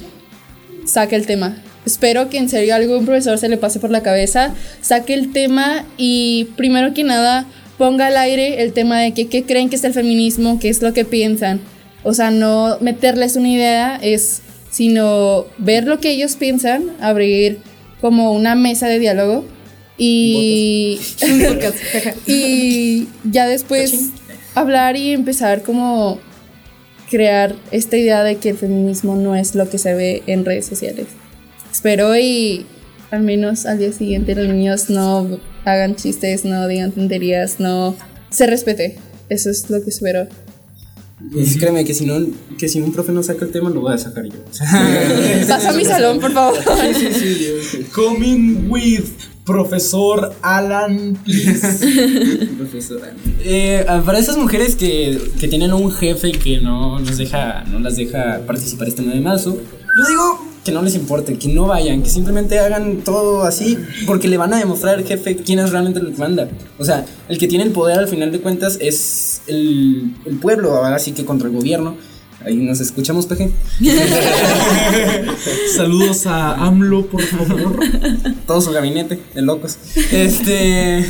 [0.85, 1.61] saque el tema.
[1.87, 5.85] Espero que en serio algún profesor se le pase por la cabeza, saque el tema
[5.95, 7.45] y primero que nada
[7.77, 10.81] ponga al aire el tema de que qué creen que es el feminismo, qué es
[10.81, 11.61] lo que piensan.
[12.03, 17.59] O sea, no meterles una idea, es sino ver lo que ellos piensan, abrir
[18.01, 19.45] como una mesa de diálogo
[19.97, 20.99] y,
[22.27, 24.09] y ya después
[24.55, 26.19] hablar y empezar como
[27.09, 30.65] crear esta idea de que el feminismo no es lo que se ve en redes
[30.65, 31.07] sociales.
[31.77, 32.65] Espero y
[33.11, 37.95] al menos al día siguiente los niños no hagan chistes, no digan tonterías, no
[38.31, 38.97] se respete.
[39.29, 40.27] Eso es lo que espero.
[41.31, 42.15] Pues créeme que si no,
[42.57, 44.43] que si un profe no saca el tema, lo voy a sacar yo.
[45.47, 46.57] Pasa a mi salón, por favor.
[46.95, 49.11] sí, sí, sí, Coming with
[49.45, 52.47] profesor Alan, please.
[52.57, 53.13] profesora.
[53.41, 57.97] Eh, para esas mujeres que, que tienen un jefe que no nos deja, no las
[57.97, 62.03] deja participar este 9 de marzo, yo digo que no les importe, que no vayan,
[62.03, 66.01] que simplemente hagan todo así, porque le van a demostrar al jefe quién es realmente
[66.01, 66.49] el que manda.
[66.77, 70.75] O sea, el que tiene el poder al final de cuentas es el, el pueblo,
[70.75, 71.95] ahora sí que contra el gobierno.
[72.45, 73.49] Ahí nos escuchamos, PG.
[75.77, 77.79] Saludos a AMLO, por favor.
[78.45, 79.77] todo su gabinete de locos.
[80.11, 81.05] Este.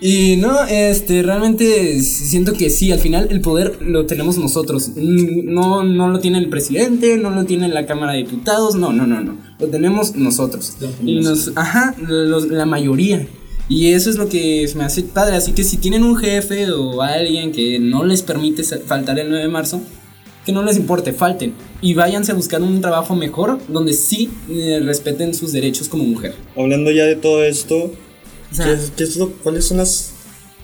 [0.00, 4.90] Y no, este, realmente siento que sí, al final el poder lo tenemos nosotros.
[4.94, 9.06] No, no lo tiene el presidente, no lo tiene la Cámara de Diputados, no, no,
[9.06, 9.36] no, no.
[9.58, 10.74] Lo tenemos nosotros.
[11.02, 13.26] Y nos, ajá, los- la mayoría.
[13.68, 15.36] Y eso es lo que me hace padre.
[15.36, 19.44] Así que si tienen un jefe o alguien que no les permite faltar el 9
[19.44, 19.80] de marzo,
[20.44, 21.54] que no les importe, falten.
[21.80, 26.34] Y váyanse a buscar un trabajo mejor donde sí eh, respeten sus derechos como mujer.
[26.56, 27.92] Hablando ya de todo esto,
[28.58, 30.10] O sea, ¿qué es- qué es lo, ¿cuáles son las,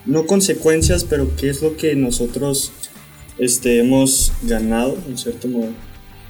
[0.06, 2.72] no consecuencias, pero qué es lo que nosotros
[3.38, 5.68] este, hemos ganado, en cierto modo?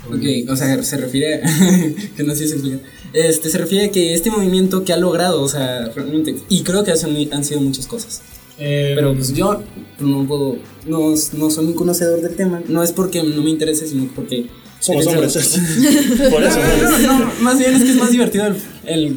[0.09, 1.41] Ok, o sea, se refiere
[2.17, 2.81] que no sé si explicar.
[3.13, 6.83] Este se refiere a que este movimiento que ha logrado, o sea, realmente y creo
[6.83, 8.23] que hacen- han sido muchas cosas.
[8.59, 9.63] Eh, Pero pues yo
[10.01, 13.87] no puedo no, no soy un conocedor del tema, no es porque no me interese,
[13.87, 14.47] sino porque
[14.81, 15.33] Somos hombres.
[16.31, 16.59] Por eso.
[17.03, 19.17] No, no, más bien es que es más divertido el, el,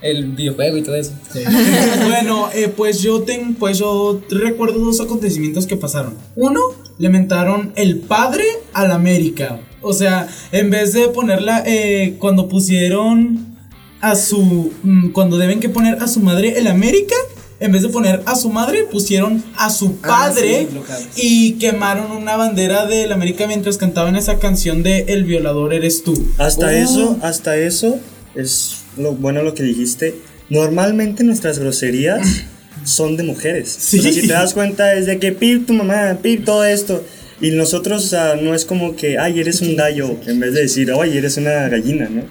[0.00, 1.12] el videojuego y todo eso.
[2.08, 6.14] bueno, eh, pues yo ten, pues yo recuerdo dos acontecimientos que pasaron.
[6.36, 6.60] Uno,
[6.98, 9.60] le mentaron el padre al América.
[9.80, 13.56] O sea, en vez de ponerla eh, cuando pusieron
[14.00, 17.14] a su mm, cuando deben que poner a su madre el América,
[17.60, 20.68] en vez de poner a su madre pusieron a su Ah, padre
[21.12, 26.04] sí, y quemaron una bandera del América mientras cantaban esa canción de El violador eres
[26.04, 26.14] tú.
[26.38, 26.70] Hasta Oh.
[26.70, 27.98] eso, hasta eso
[28.36, 30.14] es lo bueno lo que dijiste.
[30.50, 32.26] Normalmente nuestras groserías
[32.84, 33.76] son de mujeres.
[33.76, 37.04] O sea, si te das cuenta es de que pip tu mamá, pip todo esto.
[37.40, 40.62] Y nosotros, o sea, no es como que, ay, eres un gallo, en vez de
[40.62, 42.22] decir, ay, eres una gallina, ¿no?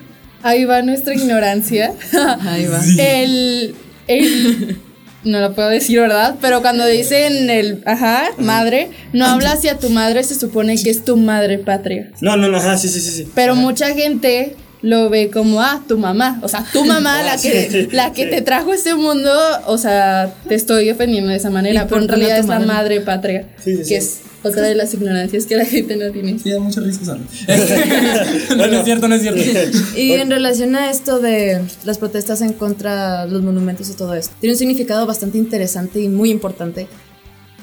[0.43, 1.93] Ahí va nuestra ignorancia.
[2.41, 2.81] Ahí va.
[2.99, 3.73] El,
[4.07, 4.77] el-
[5.23, 6.35] no lo puedo decir, ¿verdad?
[6.41, 11.03] Pero cuando dicen el, ajá, madre, no habla hacia tu madre, se supone que es
[11.05, 12.11] tu madre patria.
[12.21, 13.11] No, no, no, ajá, sí, sí, sí.
[13.11, 13.27] sí.
[13.33, 14.55] Pero mucha gente
[14.87, 16.39] lo ve como, ah, tu mamá.
[16.41, 19.31] O sea, tu mamá, la que, la que te trajo a este mundo,
[19.65, 21.83] o sea, te estoy ofendiendo de esa manera.
[21.83, 23.01] ¿Y Pero en no realidad es la madre?
[23.01, 23.47] patria.
[23.63, 23.89] Sí, sí, sí.
[23.89, 26.39] Que es otra de las ignorancias que la gente no tiene.
[26.39, 27.25] Sí, da mucha risa usarlo.
[28.57, 29.77] no, no es cierto, no es cierto.
[29.97, 34.13] Y en relación a esto de las protestas en contra de los monumentos y todo
[34.13, 36.87] esto, tiene un significado bastante interesante y muy importante,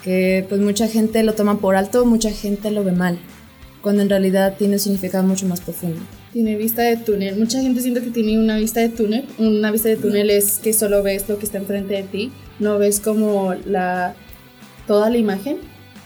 [0.02, 3.18] que pues mucha gente lo toma por alto, mucha gente lo ve mal,
[3.84, 6.00] cuando en realidad tiene un significado mucho más profundo.
[6.32, 7.36] Tiene vista de túnel.
[7.36, 9.26] Mucha gente siente que tiene una vista de túnel.
[9.38, 12.32] Una vista de túnel es que solo ves lo que está enfrente de ti.
[12.58, 14.14] No ves como la
[14.86, 15.58] toda la imagen.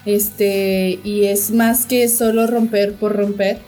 [0.04, 3.58] Este, y es más que solo romper por romper.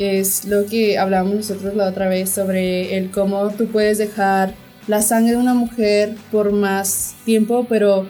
[0.00, 4.52] Es lo que hablábamos nosotros la otra vez sobre el cómo tú puedes dejar
[4.88, 8.08] la sangre de una mujer por más tiempo, pero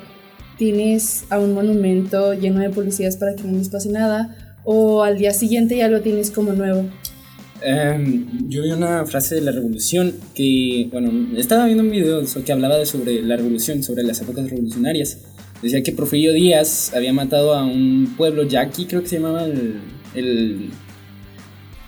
[0.56, 5.16] tienes a un monumento lleno de policías para que no les pase nada, o al
[5.16, 6.85] día siguiente ya lo tienes como nuevo.
[7.62, 12.52] Em, yo vi una frase de la revolución que, bueno, estaba viendo un video que
[12.52, 15.18] hablaba de sobre la revolución, sobre las épocas revolucionarias.
[15.62, 19.81] Decía que Porfirio Díaz había matado a un pueblo yaqui, creo que se llamaba el...
[20.14, 20.70] el-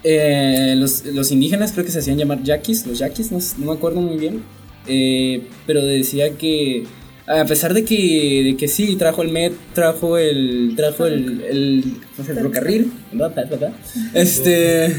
[0.02, 4.00] eh, los, los indígenas creo que se hacían llamar yaquis, los yaquis, no me acuerdo
[4.00, 4.40] muy bien.
[4.86, 6.84] Eh, pero decía que
[7.30, 11.84] a pesar de que, de que sí, trajo el MET, trajo el, trajo el, el,
[12.18, 12.92] el ferrocarril.
[14.14, 14.92] Este,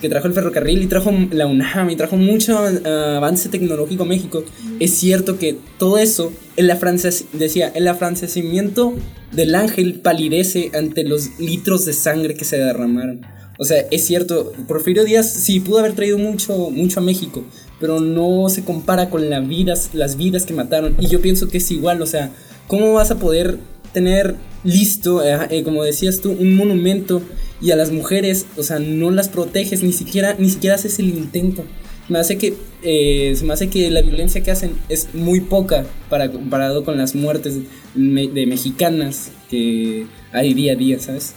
[0.00, 4.06] que trajo el ferrocarril y trajo la UNAM y trajo mucho eh, avance tecnológico a
[4.06, 4.44] México.
[4.80, 8.94] Es cierto que todo eso, el afrances, decía, el afrancesamiento
[9.30, 13.24] del ángel palidece ante los litros de sangre que se derramaron.
[13.60, 17.44] O sea, es cierto, Porfirio Díaz sí pudo haber traído mucho, mucho a México,
[17.80, 20.96] pero no se compara con las vidas, las vidas que mataron.
[21.00, 22.30] Y yo pienso que es igual, o sea,
[22.66, 23.58] ¿cómo vas a poder
[23.92, 27.22] tener listo, eh, eh, como decías tú, un monumento
[27.60, 31.08] y a las mujeres, o sea, no las proteges, ni siquiera, ni siquiera haces el
[31.08, 31.64] intento?
[32.08, 35.84] Me hace que, eh, se me hace que la violencia que hacen es muy poca
[36.08, 37.58] para, comparado con las muertes
[37.94, 41.34] me- de mexicanas que hay día a día, ¿sabes?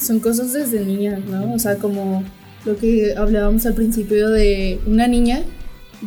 [0.00, 1.54] Son cosas desde niñas, ¿no?
[1.54, 2.22] O sea, como
[2.64, 5.42] lo que hablábamos al principio de una niña,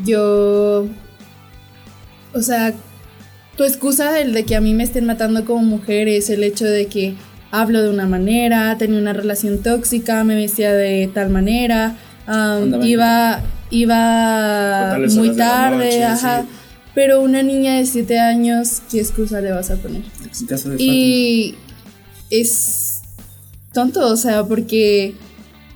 [0.04, 0.88] yo,
[2.34, 2.74] o sea,
[3.56, 6.66] tu excusa, el de que a mí me estén matando como mujer, es el hecho
[6.66, 7.16] de que
[7.52, 11.96] hablo de una manera, tenía una relación tóxica, me vestía de tal manera,
[12.28, 13.42] um, iba,
[13.72, 16.42] iba muy tarde, noche, ajá.
[16.42, 16.48] sí.
[16.94, 20.02] Pero una niña de 7 años, ¿qué excusa le vas a poner?
[20.48, 21.56] Caso de Y
[22.32, 23.02] es
[23.72, 25.14] tonto, o sea, porque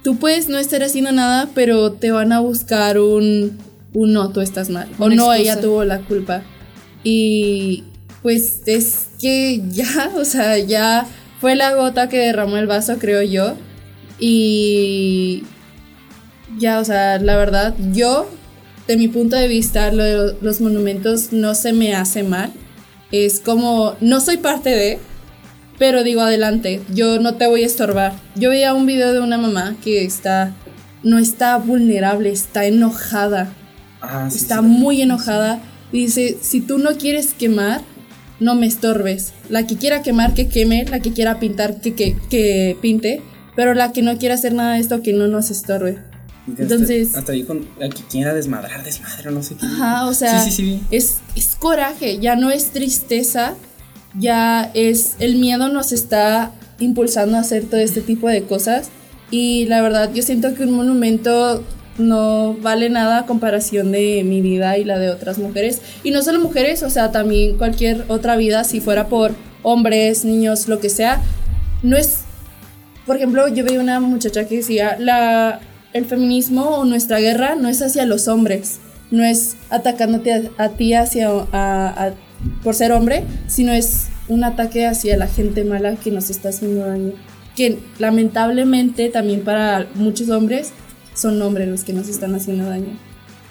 [0.04, 3.58] tú puedes no estar haciendo nada, pero te van a buscar un,
[3.94, 4.88] un no, tú estás mal.
[5.00, 5.38] O no, excusa.
[5.38, 6.44] ella tuvo la culpa.
[7.04, 7.84] Y
[8.22, 11.08] pues es que ya, o sea, ya
[11.40, 13.56] fue la gota que derramó el vaso, creo yo.
[14.20, 15.44] Y
[16.58, 18.28] ya, o sea, la verdad, yo,
[18.88, 22.52] de mi punto de vista, lo de los monumentos no se me hace mal.
[23.12, 25.00] Es como, no soy parte de,
[25.82, 28.14] pero digo, adelante, yo no te voy a estorbar.
[28.36, 30.54] Yo veía un video de una mamá que está,
[31.02, 33.52] no está vulnerable, está enojada.
[34.00, 34.62] Ah, sí, está sí.
[34.62, 35.60] muy enojada.
[35.92, 37.82] Y dice, si tú no quieres quemar,
[38.40, 39.34] no me estorbes.
[39.50, 40.86] La que quiera quemar, que queme.
[40.86, 43.24] La que quiera pintar, que, que, que pinte.
[43.56, 45.98] Pero la que no quiera hacer nada de esto, que no nos estorbe.
[46.60, 49.66] Entonces- Hasta, hasta dijo a que quiera desmadrar, desmadre, no sé qué.
[49.66, 50.82] Ajá, o sea, Sí, sí, sí.
[50.92, 53.56] Es, es coraje, ya no es tristeza,
[54.18, 58.90] ya es el miedo nos está impulsando a hacer todo este tipo de cosas
[59.30, 61.64] y la verdad yo siento que un monumento
[61.98, 65.82] no vale nada a comparación de mi vida y la de otras mujeres.
[66.04, 70.68] Y no solo mujeres, o sea, también cualquier otra vida si fuera por hombres, niños,
[70.68, 71.22] lo que sea,
[71.84, 72.22] no es
[73.06, 75.60] por ejemplo, yo veía una muchacha que decía, la,
[75.94, 80.70] el feminismo o nuestra guerra no es hacia los hombres, no es atacándote a, a
[80.70, 82.14] ti hacia, a- a-
[82.64, 86.86] por ser hombre, sino es un ataque hacia la gente mala que nos está haciendo
[86.86, 87.14] daño.
[87.56, 90.72] Que lamentablemente también para muchos hombres
[91.14, 92.98] son hombres los que nos están haciendo daño.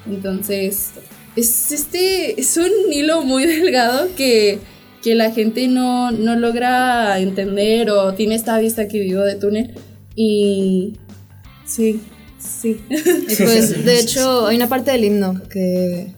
[0.07, 0.93] Entonces,
[1.36, 4.59] es, este, es un hilo muy delgado que,
[5.03, 9.74] que la gente no, no logra entender o tiene esta vista que digo de túnel.
[10.16, 10.95] Y
[11.64, 12.01] sí,
[12.38, 12.80] sí.
[12.88, 16.14] Y pues, de hecho, hay una parte del himno que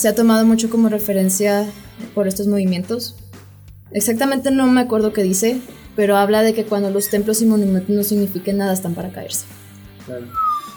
[0.00, 1.66] se ha tomado mucho como referencia
[2.14, 3.16] por estos movimientos.
[3.92, 5.60] Exactamente no me acuerdo qué dice,
[5.94, 9.44] pero habla de que cuando los templos y monumentos no signifiquen nada están para caerse.
[10.06, 10.24] Claro.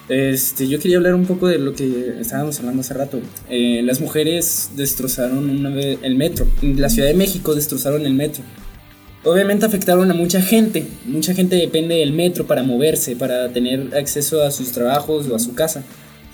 [0.09, 3.21] Este, yo quería hablar un poco de lo que estábamos hablando hace rato.
[3.49, 6.45] Eh, las mujeres destrozaron una vez el metro.
[6.61, 8.43] En la Ciudad de México destrozaron el metro.
[9.23, 10.85] Obviamente afectaron a mucha gente.
[11.05, 15.39] Mucha gente depende del metro para moverse, para tener acceso a sus trabajos o a
[15.39, 15.81] su casa.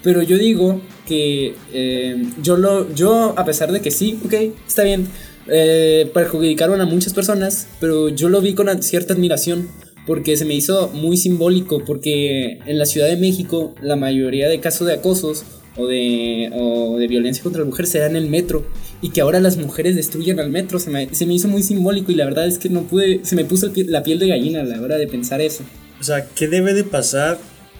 [0.04, 4.34] Pero yo digo que eh, yo lo, yo a pesar de que sí, ok,
[4.68, 5.08] está bien,
[5.47, 9.68] eh, perjudicaron a muchas personas, pero yo lo vi con cierta admiración
[10.06, 14.60] porque se me hizo muy simbólico, porque en la Ciudad de México la mayoría de
[14.60, 15.43] casos de acosos
[15.78, 18.66] o de, o de violencia contra la mujer se da en el metro
[19.02, 22.12] y que ahora las mujeres destruyen al metro, se me, se me hizo muy simbólico
[22.12, 24.64] y la verdad es que no pude, se me puso la piel de gallina a
[24.64, 25.64] la hora de pensar eso.
[26.00, 27.38] O sea, ¿qué debe de pasar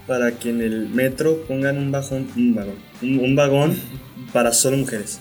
[0.10, 3.78] para que en el metro pongan un vagón, un vagón, un, un vagón
[4.34, 5.20] para solo mujeres?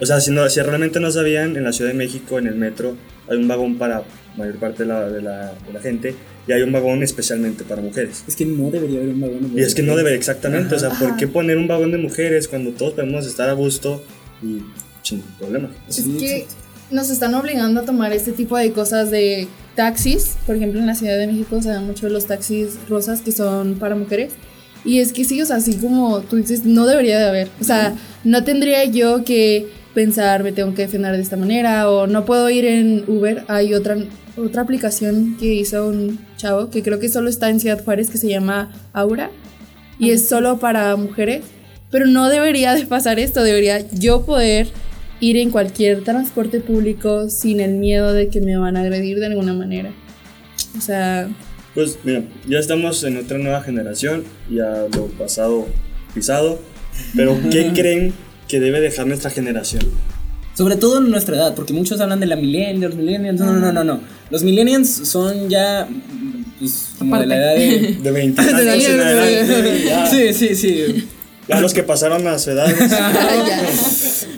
[0.00, 2.54] O sea, si, no, si realmente no sabían, en la Ciudad de México, en el
[2.54, 2.96] metro,
[3.28, 4.04] hay un vagón para
[4.36, 6.14] mayor parte de la, de la, de la gente
[6.46, 8.22] y hay un vagón especialmente para mujeres.
[8.28, 9.52] Es que no debería haber un vagón.
[9.56, 12.46] Y es que no debe exactamente, o sea, ¿por qué poner un vagón de mujeres
[12.46, 14.04] cuando todos podemos estar a gusto
[14.40, 14.62] y
[15.02, 15.68] sin problema?
[15.88, 16.46] Es que
[16.92, 19.48] nos están obligando a tomar este tipo de cosas de
[19.80, 20.36] taxis.
[20.46, 23.76] Por ejemplo, en la Ciudad de México se dan mucho los taxis rosas que son
[23.76, 24.34] para mujeres.
[24.84, 27.48] Y es que sí, o sea, así como tú dices, no debería de haber.
[27.62, 32.06] O sea, no tendría yo que pensar, me tengo que defender de esta manera o
[32.06, 33.44] no puedo ir en Uber.
[33.48, 33.96] Hay otra,
[34.36, 38.18] otra aplicación que hizo un chavo que creo que solo está en Ciudad Juárez que
[38.18, 39.30] se llama Aura
[39.98, 41.42] y es solo para mujeres.
[41.90, 44.68] Pero no debería de pasar esto, debería yo poder
[45.20, 49.26] ir en cualquier transporte público sin el miedo de que me van a agredir de
[49.26, 49.92] alguna manera.
[50.76, 51.28] O sea,
[51.74, 55.66] Pues mira, ya estamos en otra nueva generación, ya lo pasado
[56.14, 56.58] pisado,
[57.14, 58.12] pero ¿qué creen
[58.48, 59.82] que debe dejar nuestra generación?
[60.54, 63.40] Sobre todo en nuestra edad, porque muchos hablan de la millennials, millennials.
[63.40, 64.00] No, no, no, no, no.
[64.30, 65.88] Los millennials son ya.
[66.58, 67.98] Pues, como de la edad de.
[68.02, 71.08] De 20 años Sí, sí, sí.
[71.50, 72.68] Ya los que pasaron a su edad.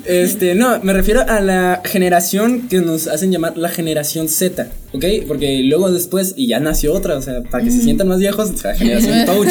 [0.04, 5.04] Este, no, me refiero a la generación que nos hacen llamar la generación Z, ¿ok?
[5.28, 8.64] Porque luego después, y ya nació otra, o sea, para que se sientan más viejos,
[8.64, 9.48] la generación Touch.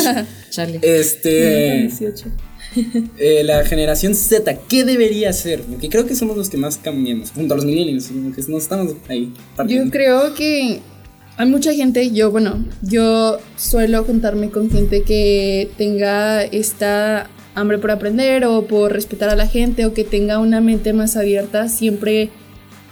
[0.50, 0.80] Charlie.
[0.82, 1.84] Este.
[1.84, 2.26] 18.
[3.18, 5.62] eh, la generación Z, ¿qué debería ser?
[5.62, 8.94] Porque creo que somos los que más cambiamos, junto a los millennials, que no estamos
[9.08, 9.34] ahí.
[9.68, 10.82] Yo creo que
[11.38, 17.92] hay mucha gente, yo, bueno, yo suelo juntarme con gente que tenga esta hambre por
[17.92, 21.68] aprender o por respetar a la gente o que tenga una mente más abierta.
[21.70, 22.30] Siempre,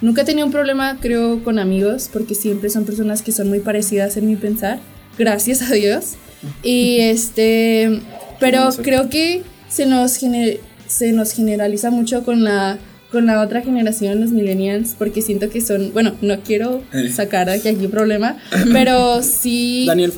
[0.01, 3.59] nunca he tenido un problema, creo, con amigos, porque siempre son personas que son muy
[3.59, 4.79] parecidas en mi pensar,
[5.17, 6.15] gracias a Dios.
[6.63, 8.01] Y este,
[8.39, 12.77] pero creo que se nos, gener- se nos generaliza mucho con la
[13.11, 17.53] con la otra generación, los millennials, porque siento que son, bueno, no quiero sacar de
[17.53, 18.37] aquí, aquí problema,
[18.71, 20.13] pero sí Daniel.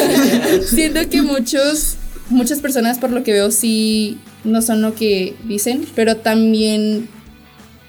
[0.68, 1.96] siento que muchos
[2.32, 7.08] muchas personas por lo que veo sí no son lo que dicen, pero también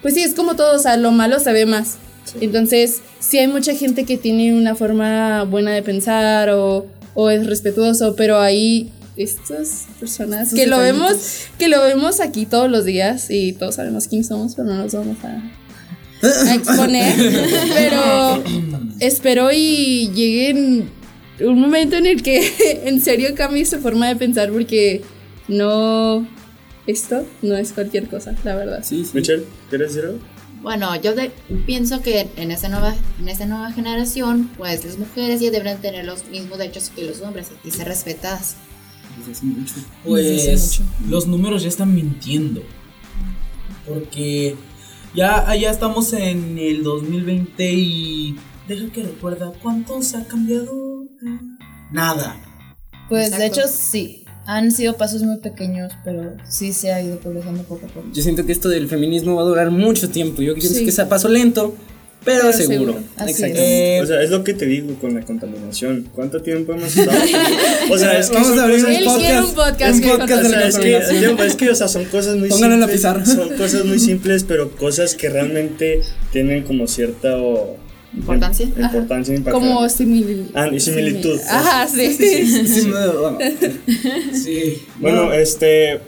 [0.01, 1.97] pues sí es como todo, o sea, lo malo se ve más.
[2.41, 7.47] Entonces, sí hay mucha gente que tiene una forma buena de pensar o, o es
[7.47, 13.29] respetuoso, pero hay estas personas que lo vemos que lo vemos aquí todos los días
[13.29, 17.15] y todos sabemos quién somos, pero no nos vamos a, a exponer.
[17.73, 18.43] pero
[18.99, 20.89] espero y lleguen
[21.41, 22.53] un momento en el que
[22.85, 25.01] en serio cambie su forma de pensar porque
[25.47, 26.27] no
[26.87, 28.79] esto no es cualquier cosa, la verdad.
[28.83, 29.11] Sí, sí.
[29.13, 30.19] Michelle, ¿quieres decir algo?
[30.61, 31.31] Bueno, yo de-
[31.65, 36.05] pienso que en esta nueva en esta nueva generación, pues las mujeres ya deberían tener
[36.05, 38.55] los mismos derechos que los hombres y ser respetadas.
[40.03, 42.61] Pues los números ya están mintiendo.
[43.87, 44.55] Porque
[45.13, 48.35] ya allá estamos en el 2020 y
[48.67, 50.71] deja que recuerda cuánto se ha cambiado.
[51.91, 52.35] Nada.
[53.09, 53.59] Pues de Exacto.
[53.61, 54.19] hecho sí.
[54.45, 58.07] Han sido pasos muy pequeños, pero sí se ha ido progresando poco a poco.
[58.13, 60.41] Yo siento que esto del feminismo va a durar mucho tiempo.
[60.41, 60.83] Yo pienso Sí.
[60.85, 61.75] que sea paso lento,
[62.25, 62.93] pero, Pero seguro.
[62.93, 63.07] seguro.
[63.15, 63.43] Así.
[63.45, 66.09] Eh, O sea, es lo que te digo con la contaminación.
[66.13, 67.17] ¿Cuánto tiempo hemos estado?
[67.91, 69.13] O sea, es que Vamos a abrir un quiere un
[69.53, 70.97] podcast, podcast un podcast de O la sea, es que,
[71.45, 72.99] es que, o sea, son cosas muy Pónganlo en la simples.
[73.23, 73.25] pizarra.
[73.25, 76.01] Son cosas muy simples, pero cosas que realmente
[76.33, 77.77] tienen como cierta o-
[78.15, 78.65] Importancia.
[78.65, 79.67] im- importancia impactante.
[79.67, 81.39] Como simil Ah, y similitud.
[81.49, 82.13] Ajá, sí.
[82.13, 82.67] Sí,
[84.33, 84.81] sí.
[84.99, 85.99] Bueno, este.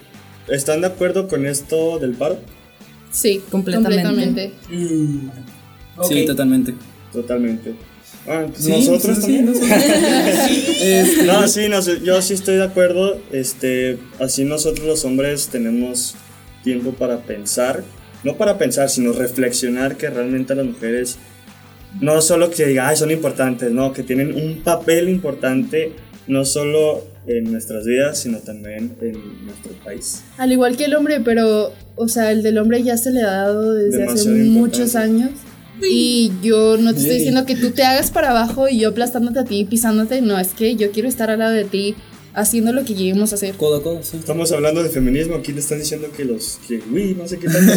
[0.47, 2.37] ¿Están de acuerdo con esto del paro?
[3.11, 4.03] Sí, Completamente.
[4.03, 4.53] completamente.
[4.69, 5.29] Mm.
[6.07, 6.73] Sí, totalmente.
[7.11, 7.73] Totalmente.
[8.27, 9.55] Ah, Sí, nosotros sí, también.
[9.55, 9.61] sí,
[10.81, 13.19] Este, No, sí, no sé, yo sí estoy de acuerdo.
[13.31, 16.13] Este, así nosotros los hombres tenemos
[16.63, 17.83] tiempo para pensar,
[18.23, 21.17] no para pensar, sino reflexionar que realmente las mujeres
[22.01, 25.93] no solo que diga, "Ay, son importantes, no, que tienen un papel importante
[26.27, 30.21] no solo en nuestras vidas, sino también en nuestro país.
[30.37, 33.31] Al igual que el hombre, pero, o sea, el del hombre ya se le ha
[33.31, 35.23] dado desde hace Demasiado muchos importante.
[35.23, 35.31] años.
[35.83, 39.39] Y yo no te estoy diciendo que tú te hagas para abajo y yo aplastándote
[39.39, 40.21] a ti, pisándote.
[40.21, 41.95] No, es que yo quiero estar al lado de ti
[42.33, 43.55] haciendo lo que lleguemos a hacer.
[43.55, 44.17] codo a codo, sí.
[44.17, 47.47] Estamos hablando de feminismo, aquí le están diciendo que los que uy, no sé qué
[47.47, 47.73] tanto.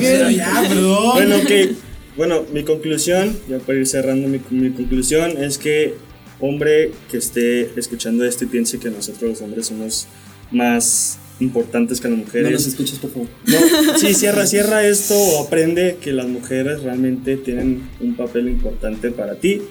[0.00, 1.10] Pero ya, perdón.
[1.14, 1.72] Bueno, que,
[2.16, 5.94] bueno, mi conclusión, ya para ir cerrando, mi, mi conclusión es que
[6.40, 10.06] hombre que esté escuchando esto y piense que nosotros los hombres somos
[10.50, 12.66] más importantes que las No nos mujeres.
[12.66, 13.28] escuches, por favor.
[13.46, 19.10] No, sí, cierra, cierra esto o aprende que las mujeres realmente tienen un papel importante
[19.10, 19.62] para ti,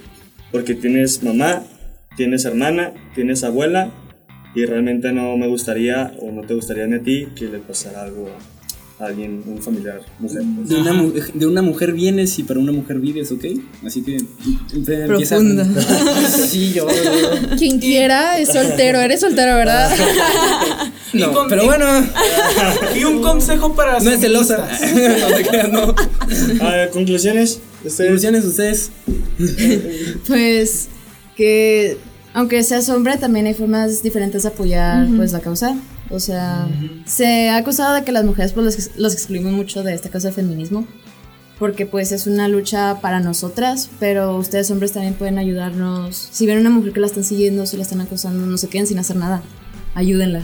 [0.51, 1.63] porque tienes mamá,
[2.17, 3.91] tienes hermana, tienes abuela,
[4.55, 8.03] y realmente no me gustaría o no te gustaría ni a ti que le pasara
[8.03, 8.52] algo a
[9.07, 10.41] alguien, un familiar, mujer.
[10.57, 10.69] pues.
[10.69, 13.45] De una, mu- de una mujer vienes y para una mujer vives, ¿ok?
[13.85, 14.17] Así que
[14.73, 15.05] empieza.
[15.37, 15.65] Profunda.
[16.47, 16.87] Sí, yo.
[17.57, 18.99] Quien quiera es soltero.
[18.99, 19.91] Eres soltero, ¿verdad?
[21.13, 21.85] No, con- pero bueno,
[22.99, 24.57] Y un consejo para no es celosa.
[25.29, 25.93] no te creas, no.
[26.65, 27.59] A ver, conclusiones.
[27.85, 28.91] Ustedes- Conclusiones ustedes.
[30.27, 30.87] Pues
[31.35, 31.97] que
[32.33, 35.75] aunque seas hombre, también hay formas diferentes de apoyar pues la causa.
[36.13, 36.67] O sea,
[37.05, 40.27] se ha acusado de que las mujeres pues los, los excluimos mucho de esta causa
[40.27, 40.85] del feminismo.
[41.57, 46.29] Porque pues es una lucha para nosotras, pero ustedes hombres también pueden ayudarnos.
[46.31, 48.85] Si ven una mujer que la están siguiendo, si la están acosando, no se queden
[48.85, 49.41] sin hacer nada.
[49.95, 50.43] Ayúdenla.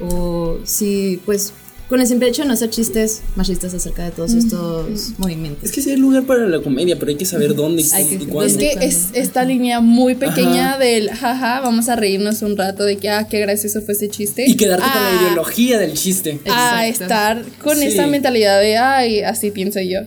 [0.00, 1.52] O si pues
[1.88, 5.64] con el simple hecho de no hacer chistes machistas acerca de todos estos movimientos.
[5.64, 8.04] Es que sí hay lugar para la comedia, pero hay que saber dónde y, Hay
[8.06, 8.44] que- y cuándo.
[8.44, 12.96] Es que es esta línea muy pequeña del jaja, vamos a reírnos un rato de
[12.98, 14.44] que, ah, qué gracioso fue ese chiste.
[14.46, 16.38] Y quedarte con la Ah, ideología del chiste.
[16.50, 17.04] A Exacto.
[17.04, 17.86] estar con Sí.
[17.86, 20.00] esa mentalidad de, ay, así pienso yo.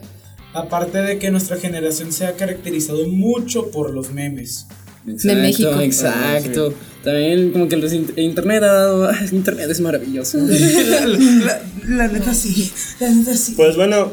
[0.53, 4.67] Aparte de que nuestra generación se ha caracterizado mucho por los memes.
[5.07, 5.79] Exacto, México.
[5.81, 6.73] Exacto.
[7.03, 9.09] También como que el reci- internet ha dado.
[9.09, 10.37] ah, Internet es maravilloso.
[10.47, 13.53] La, la neta sí, la neta sí.
[13.57, 14.11] Pues bueno,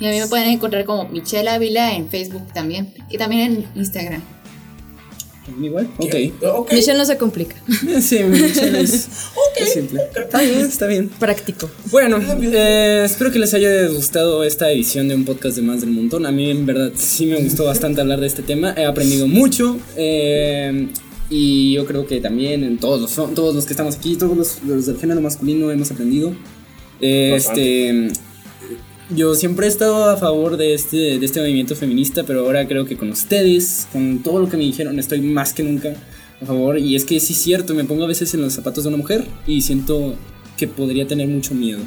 [0.00, 2.94] Y a mí me pueden encontrar como Michelle Ávila en Facebook también.
[3.10, 4.22] Y también en Instagram.
[5.60, 5.88] Igual.
[5.98, 6.14] Ok.
[6.54, 6.72] Ok.
[6.72, 7.56] Michelle no se complica.
[8.00, 9.08] Sí, Michelle es,
[9.56, 10.00] es simple.
[10.16, 11.08] Está bien, está bien.
[11.08, 11.70] Práctico.
[11.90, 15.90] Bueno, eh, espero que les haya gustado esta edición de un podcast de Más del
[15.90, 16.26] Montón.
[16.26, 18.74] A mí en verdad sí me gustó bastante hablar de este tema.
[18.76, 19.78] He aprendido mucho.
[19.96, 20.88] eh,
[21.30, 24.62] y yo creo que también en todos los, todos los que estamos aquí, todos los,
[24.62, 26.34] los del género masculino hemos aprendido.
[27.00, 28.08] Eh, este,
[29.10, 32.86] yo siempre he estado a favor de este, de este movimiento feminista, pero ahora creo
[32.86, 35.94] que con ustedes, con todo lo que me dijeron, estoy más que nunca
[36.40, 36.78] a favor.
[36.78, 38.96] Y es que sí es cierto, me pongo a veces en los zapatos de una
[38.96, 40.14] mujer y siento
[40.56, 41.80] que podría tener mucho miedo.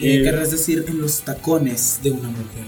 [0.00, 2.64] Eh, querrás decir en los tacones de una mujer.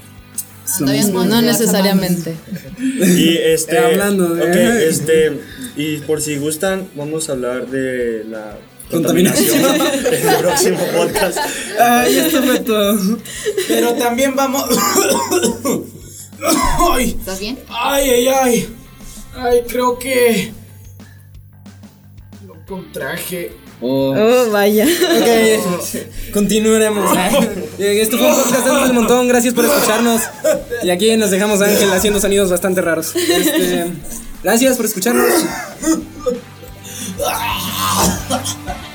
[0.78, 1.24] Todavía mismo.
[1.24, 2.34] No necesariamente.
[2.78, 3.74] Y este.
[3.76, 4.56] Eh, hablando de- Ok,
[4.88, 5.40] este.
[5.76, 8.56] Y por si gustan, vamos a hablar de la.
[8.90, 9.64] Contaminación.
[10.12, 11.38] en el próximo podcast.
[11.78, 12.98] Ay, esto fue todo.
[13.68, 14.64] Pero también vamos.
[16.92, 17.58] ay, ¿Estás bien?
[17.68, 18.76] ay, ay, ay.
[19.36, 20.52] Ay, creo que.
[22.46, 23.52] Lo contraje.
[23.80, 24.12] Oh.
[24.14, 24.84] Oh, vaya.
[24.84, 26.02] Ok,
[26.34, 27.16] continuaremos.
[27.78, 29.28] Eh, Esto fue un podcast de del montón.
[29.28, 30.22] Gracias por escucarnos.
[30.82, 33.14] Y aquí nos dejamos a Ángel haciendo sonidos bastante raros.
[33.14, 33.86] Este,
[34.42, 35.26] gracias por escucharnos.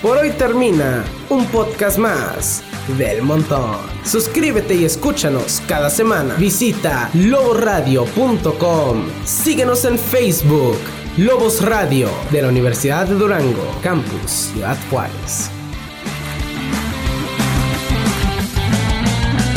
[0.02, 2.64] Por hoy termina un podcast más
[2.98, 3.78] del montón.
[4.04, 6.36] Suscríbete y escúchanos cada semana.
[6.36, 9.06] Visita loboradio.com.
[9.26, 10.78] Síguenos en Facebook.
[11.18, 15.50] Lobos Radio de la Universidad de Durango, Campus Ciudad Juárez.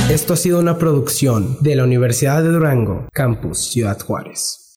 [0.09, 4.59] Esto ha sido una producción de la Universidad de Durango, Campus Ciudad Juárez.